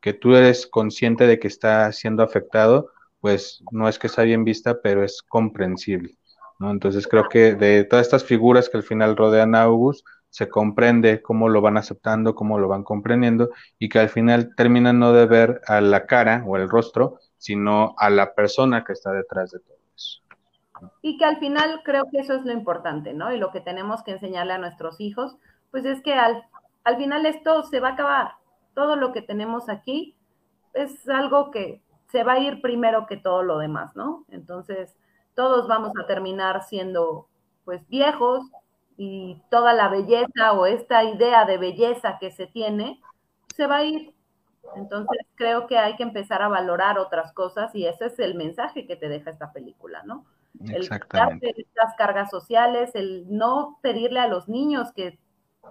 que 0.00 0.12
tú 0.12 0.34
eres 0.34 0.66
consciente 0.66 1.26
de 1.26 1.38
que 1.38 1.48
está 1.48 1.90
siendo 1.92 2.22
afectado, 2.22 2.90
pues 3.20 3.62
no 3.70 3.88
es 3.88 3.98
que 3.98 4.08
sea 4.08 4.24
bien 4.24 4.44
vista, 4.44 4.80
pero 4.82 5.04
es 5.04 5.22
comprensible. 5.22 6.16
¿no? 6.58 6.70
Entonces 6.70 7.06
creo 7.06 7.28
que 7.28 7.54
de 7.54 7.84
todas 7.84 8.06
estas 8.06 8.24
figuras 8.24 8.68
que 8.68 8.78
al 8.78 8.82
final 8.82 9.16
rodean 9.16 9.54
a 9.54 9.62
August, 9.62 10.06
se 10.30 10.48
comprende 10.48 11.20
cómo 11.22 11.48
lo 11.48 11.60
van 11.60 11.76
aceptando, 11.76 12.34
cómo 12.34 12.58
lo 12.58 12.68
van 12.68 12.84
comprendiendo 12.84 13.50
y 13.78 13.88
que 13.88 13.98
al 13.98 14.08
final 14.08 14.54
terminan 14.56 14.98
no 14.98 15.12
de 15.12 15.26
ver 15.26 15.60
a 15.66 15.80
la 15.80 16.06
cara 16.06 16.44
o 16.46 16.56
el 16.56 16.68
rostro, 16.68 17.18
sino 17.36 17.94
a 17.98 18.10
la 18.10 18.34
persona 18.34 18.84
que 18.84 18.92
está 18.92 19.12
detrás 19.12 19.50
de 19.50 19.58
todo 19.58 19.76
eso. 19.94 20.22
Y 21.02 21.18
que 21.18 21.24
al 21.24 21.38
final 21.38 21.82
creo 21.84 22.04
que 22.10 22.20
eso 22.20 22.34
es 22.34 22.44
lo 22.44 22.52
importante, 22.52 23.12
¿no? 23.12 23.32
Y 23.34 23.38
lo 23.38 23.50
que 23.50 23.60
tenemos 23.60 24.02
que 24.02 24.12
enseñarle 24.12 24.54
a 24.54 24.58
nuestros 24.58 25.00
hijos, 25.00 25.36
pues 25.70 25.84
es 25.84 26.00
que 26.02 26.14
al, 26.14 26.44
al 26.84 26.96
final 26.96 27.26
esto 27.26 27.64
se 27.64 27.80
va 27.80 27.88
a 27.88 27.92
acabar. 27.92 28.30
Todo 28.74 28.96
lo 28.96 29.12
que 29.12 29.22
tenemos 29.22 29.68
aquí 29.68 30.16
es 30.74 31.08
algo 31.08 31.50
que 31.50 31.82
se 32.08 32.24
va 32.24 32.34
a 32.34 32.38
ir 32.38 32.60
primero 32.60 33.06
que 33.06 33.16
todo 33.16 33.42
lo 33.42 33.58
demás, 33.58 33.94
¿no? 33.94 34.24
Entonces, 34.30 34.96
todos 35.34 35.68
vamos 35.68 35.92
a 36.02 36.06
terminar 36.06 36.64
siendo 36.64 37.28
pues 37.64 37.86
viejos 37.88 38.50
y 38.96 39.40
toda 39.50 39.72
la 39.72 39.88
belleza 39.88 40.52
o 40.52 40.66
esta 40.66 41.04
idea 41.04 41.44
de 41.44 41.56
belleza 41.56 42.18
que 42.18 42.30
se 42.30 42.46
tiene 42.46 43.00
se 43.54 43.66
va 43.66 43.76
a 43.76 43.84
ir. 43.84 44.14
Entonces 44.76 45.26
creo 45.34 45.66
que 45.66 45.78
hay 45.78 45.96
que 45.96 46.02
empezar 46.02 46.42
a 46.42 46.48
valorar 46.48 46.98
otras 46.98 47.32
cosas 47.32 47.74
y 47.74 47.86
ese 47.86 48.06
es 48.06 48.18
el 48.18 48.34
mensaje 48.34 48.86
que 48.86 48.96
te 48.96 49.08
deja 49.08 49.30
esta 49.30 49.52
película, 49.52 50.02
¿no? 50.04 50.26
El 50.68 50.88
darte 50.88 51.54
estas 51.56 51.94
cargas 51.96 52.30
sociales, 52.30 52.90
el 52.94 53.24
no 53.28 53.78
pedirle 53.82 54.20
a 54.20 54.28
los 54.28 54.48
niños 54.48 54.92
que, 54.92 55.18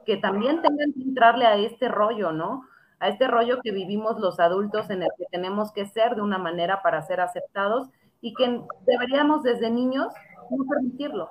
que 0.05 0.17
también 0.17 0.61
tengan 0.61 0.93
que 0.93 1.01
entrarle 1.01 1.45
a 1.45 1.55
este 1.55 1.89
rollo, 1.89 2.31
¿no? 2.31 2.65
A 2.99 3.09
este 3.09 3.27
rollo 3.27 3.59
que 3.63 3.71
vivimos 3.71 4.19
los 4.19 4.39
adultos 4.39 4.89
en 4.89 5.03
el 5.03 5.09
que 5.17 5.25
tenemos 5.31 5.71
que 5.71 5.85
ser 5.85 6.15
de 6.15 6.21
una 6.21 6.37
manera 6.37 6.81
para 6.81 7.01
ser 7.01 7.21
aceptados 7.21 7.87
y 8.21 8.33
que 8.33 8.61
deberíamos 8.85 9.43
desde 9.43 9.69
niños 9.69 10.13
no 10.49 10.65
permitirlo. 10.65 11.29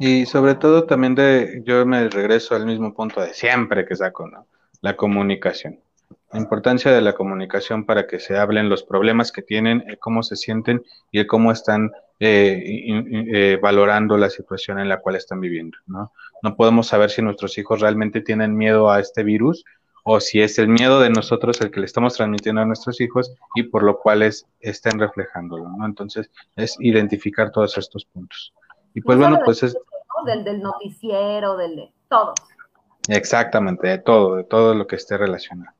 Y 0.00 0.26
sobre 0.26 0.56
todo 0.56 0.84
también 0.84 1.14
de, 1.14 1.62
yo 1.64 1.86
me 1.86 2.08
regreso 2.08 2.54
al 2.54 2.66
mismo 2.66 2.94
punto 2.94 3.20
de 3.20 3.32
siempre 3.32 3.86
que 3.86 3.94
saco, 3.94 4.26
¿no? 4.26 4.46
La 4.80 4.96
comunicación. 4.96 5.80
La 6.32 6.40
importancia 6.40 6.90
de 6.90 7.00
la 7.00 7.12
comunicación 7.12 7.86
para 7.86 8.08
que 8.08 8.18
se 8.18 8.36
hablen 8.36 8.68
los 8.68 8.82
problemas 8.82 9.30
que 9.30 9.42
tienen, 9.42 9.84
cómo 10.00 10.24
se 10.24 10.34
sienten 10.34 10.82
y 11.12 11.24
cómo 11.26 11.52
están 11.52 11.92
eh, 12.18 12.60
eh, 13.32 13.58
valorando 13.62 14.16
la 14.18 14.30
situación 14.30 14.80
en 14.80 14.88
la 14.88 14.98
cual 14.98 15.14
están 15.14 15.40
viviendo, 15.40 15.78
¿no? 15.86 16.12
No 16.42 16.56
podemos 16.56 16.88
saber 16.88 17.10
si 17.10 17.22
nuestros 17.22 17.56
hijos 17.56 17.80
realmente 17.80 18.20
tienen 18.20 18.56
miedo 18.56 18.90
a 18.90 18.98
este 18.98 19.22
virus 19.22 19.64
o 20.04 20.20
si 20.20 20.40
es 20.40 20.58
el 20.58 20.68
miedo 20.68 21.00
de 21.00 21.10
nosotros 21.10 21.60
el 21.60 21.70
que 21.70 21.80
le 21.80 21.86
estamos 21.86 22.14
transmitiendo 22.14 22.60
a 22.60 22.66
nuestros 22.66 23.00
hijos 23.00 23.34
y 23.54 23.64
por 23.64 23.82
lo 23.82 23.98
cual 23.98 24.22
estén 24.22 24.98
reflejándolo, 24.98 25.68
¿no? 25.76 25.86
Entonces, 25.86 26.30
es 26.56 26.76
identificar 26.78 27.50
todos 27.50 27.76
estos 27.78 28.04
puntos. 28.04 28.52
Y 28.94 29.00
pues 29.00 29.18
bueno, 29.18 29.40
pues 29.44 29.62
es... 29.62 29.76
Del, 30.26 30.44
del 30.44 30.60
noticiero, 30.60 31.56
del 31.56 31.76
de 31.76 31.92
todo. 32.08 32.34
Exactamente, 33.08 33.88
de 33.88 33.98
todo, 33.98 34.36
de 34.36 34.44
todo 34.44 34.74
lo 34.74 34.86
que 34.86 34.96
esté 34.96 35.16
relacionado. 35.16 35.72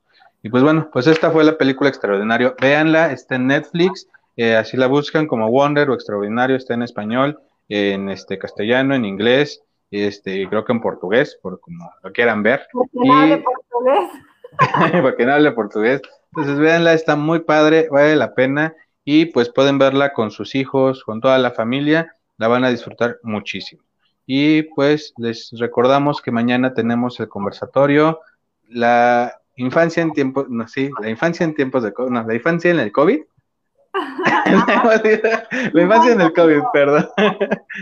Y 0.43 0.49
pues 0.49 0.63
bueno, 0.63 0.89
pues 0.93 1.07
esta 1.07 1.31
fue 1.31 1.45
la 1.45 1.57
película 1.57 1.91
Extraordinario. 1.91 2.55
Véanla, 2.61 3.13
está 3.13 3.37
en 3.37 3.47
Netflix, 3.47 4.09
eh, 4.37 4.57
así 4.57 4.77
la 4.77 4.87
buscan 4.87 5.27
como 5.27 5.51
Wonder 5.51 5.91
o 5.91 5.95
Extraordinario, 5.95 6.57
está 6.57 6.75
en 6.75 6.83
español, 6.83 7.39
en 7.69 8.09
este 8.09 8.39
castellano, 8.39 8.95
en 8.95 9.05
inglés, 9.05 9.63
este, 9.91 10.49
creo 10.49 10.65
que 10.65 10.73
en 10.73 10.81
portugués, 10.81 11.39
por 11.41 11.61
como 11.61 11.91
lo 12.03 12.13
quieran 12.13 12.43
ver. 12.43 12.67
Porque 12.73 12.91
no 12.95 13.17
hable 13.17 13.45
portugués. 13.75 14.11
porque 15.03 15.27
no 15.27 15.33
hable 15.33 15.53
portugués. 15.53 16.01
Entonces, 16.33 16.59
véanla, 16.59 16.95
está 16.95 17.17
muy 17.17 17.41
padre, 17.41 17.89
vale 17.91 18.17
la 18.17 18.35
pena 18.35 18.75
y 19.05 19.27
pues 19.27 19.51
pueden 19.51 19.79
verla 19.79 20.13
con 20.13 20.31
sus 20.31 20.55
hijos, 20.55 21.05
con 21.05 21.21
toda 21.21 21.39
la 21.39 21.51
familia, 21.51 22.17
la 22.39 22.49
van 22.49 22.65
a 22.65 22.71
disfrutar 22.71 23.19
muchísimo. 23.23 23.83
Y 24.27 24.63
pues 24.63 25.13
les 25.19 25.51
recordamos 25.59 26.23
que 26.23 26.31
mañana 26.31 26.73
tenemos 26.73 27.21
el 27.21 27.29
conversatorio, 27.29 28.21
la 28.69 29.39
infancia 29.57 30.03
en 30.03 30.13
tiempos, 30.13 30.47
no, 30.49 30.67
sí, 30.67 30.91
la 31.01 31.11
infancia 31.11 31.45
en 31.45 31.55
tiempos 31.55 31.83
de 31.83 31.93
no, 32.11 32.25
la 32.25 32.35
infancia 32.35 32.71
en 32.71 32.81
el 32.81 32.91
COVID. 32.91 33.21
la 35.73 35.83
infancia 35.83 36.13
en 36.13 36.21
el 36.23 36.33
COVID, 36.33 36.63
perdón. 36.73 37.09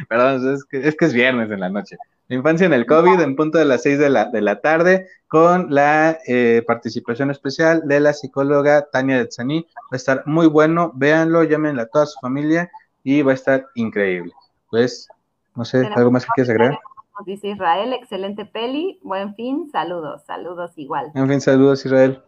perdón, 0.08 0.54
es 0.54 0.64
que, 0.64 0.86
es 0.88 0.96
que 0.96 1.04
es 1.04 1.14
viernes 1.14 1.50
en 1.50 1.60
la 1.60 1.68
noche. 1.68 1.96
Infancia 2.34 2.66
en 2.66 2.72
el 2.72 2.86
COVID 2.86 3.20
en 3.20 3.36
punto 3.36 3.58
de 3.58 3.64
las 3.64 3.82
6 3.82 3.98
de 3.98 4.10
la, 4.10 4.26
de 4.26 4.40
la 4.40 4.60
tarde 4.60 5.08
con 5.28 5.74
la 5.74 6.18
eh, 6.26 6.62
participación 6.66 7.30
especial 7.30 7.82
de 7.86 8.00
la 8.00 8.12
psicóloga 8.12 8.88
Tania 8.90 9.18
Detzaní. 9.18 9.66
Va 9.74 9.92
a 9.92 9.96
estar 9.96 10.22
muy 10.26 10.46
bueno, 10.46 10.92
véanlo, 10.94 11.42
llámenla 11.44 11.82
a 11.82 11.86
toda 11.86 12.06
su 12.06 12.18
familia 12.20 12.70
y 13.02 13.22
va 13.22 13.32
a 13.32 13.34
estar 13.34 13.66
increíble. 13.74 14.32
Pues, 14.70 15.08
no 15.54 15.64
sé, 15.64 15.86
¿algo 15.94 16.10
más 16.10 16.24
que 16.24 16.30
quieras 16.34 16.50
agregar? 16.50 16.78
dice 17.24 17.48
Israel, 17.48 17.92
excelente 17.92 18.44
peli, 18.44 18.98
buen 19.02 19.34
fin, 19.34 19.68
saludos, 19.70 20.22
saludos 20.26 20.72
igual. 20.76 21.12
En 21.14 21.28
fin, 21.28 21.40
saludos 21.40 21.84
Israel. 21.86 22.22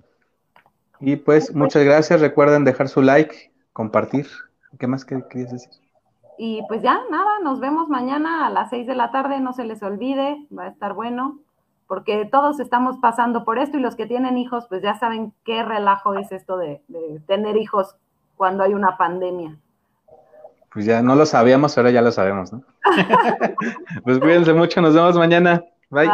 Y 1.00 1.16
pues, 1.16 1.54
muchas 1.54 1.84
gracias, 1.84 2.20
recuerden 2.20 2.64
dejar 2.64 2.88
su 2.88 3.02
like, 3.02 3.52
compartir. 3.72 4.28
¿Qué 4.78 4.86
más 4.86 5.04
querías 5.04 5.52
decir? 5.52 5.83
Y 6.38 6.62
pues 6.68 6.82
ya, 6.82 7.00
nada, 7.10 7.38
nos 7.42 7.60
vemos 7.60 7.88
mañana 7.88 8.46
a 8.46 8.50
las 8.50 8.70
6 8.70 8.86
de 8.86 8.94
la 8.94 9.10
tarde, 9.10 9.40
no 9.40 9.52
se 9.52 9.64
les 9.64 9.82
olvide, 9.82 10.46
va 10.56 10.64
a 10.64 10.68
estar 10.68 10.92
bueno, 10.94 11.38
porque 11.86 12.28
todos 12.30 12.60
estamos 12.60 12.98
pasando 12.98 13.44
por 13.44 13.58
esto 13.58 13.78
y 13.78 13.80
los 13.80 13.94
que 13.94 14.06
tienen 14.06 14.36
hijos, 14.36 14.66
pues 14.68 14.82
ya 14.82 14.98
saben 14.98 15.32
qué 15.44 15.62
relajo 15.62 16.14
es 16.14 16.32
esto 16.32 16.56
de, 16.56 16.82
de 16.88 17.20
tener 17.26 17.56
hijos 17.56 17.96
cuando 18.36 18.64
hay 18.64 18.74
una 18.74 18.96
pandemia. 18.96 19.56
Pues 20.72 20.86
ya 20.86 21.02
no 21.02 21.14
lo 21.14 21.24
sabíamos, 21.24 21.78
ahora 21.78 21.92
ya 21.92 22.02
lo 22.02 22.10
sabemos, 22.10 22.52
¿no? 22.52 22.62
pues 24.04 24.18
cuídense 24.18 24.52
mucho, 24.52 24.80
nos 24.80 24.94
vemos 24.94 25.16
mañana. 25.16 25.62
Bye. 25.88 26.10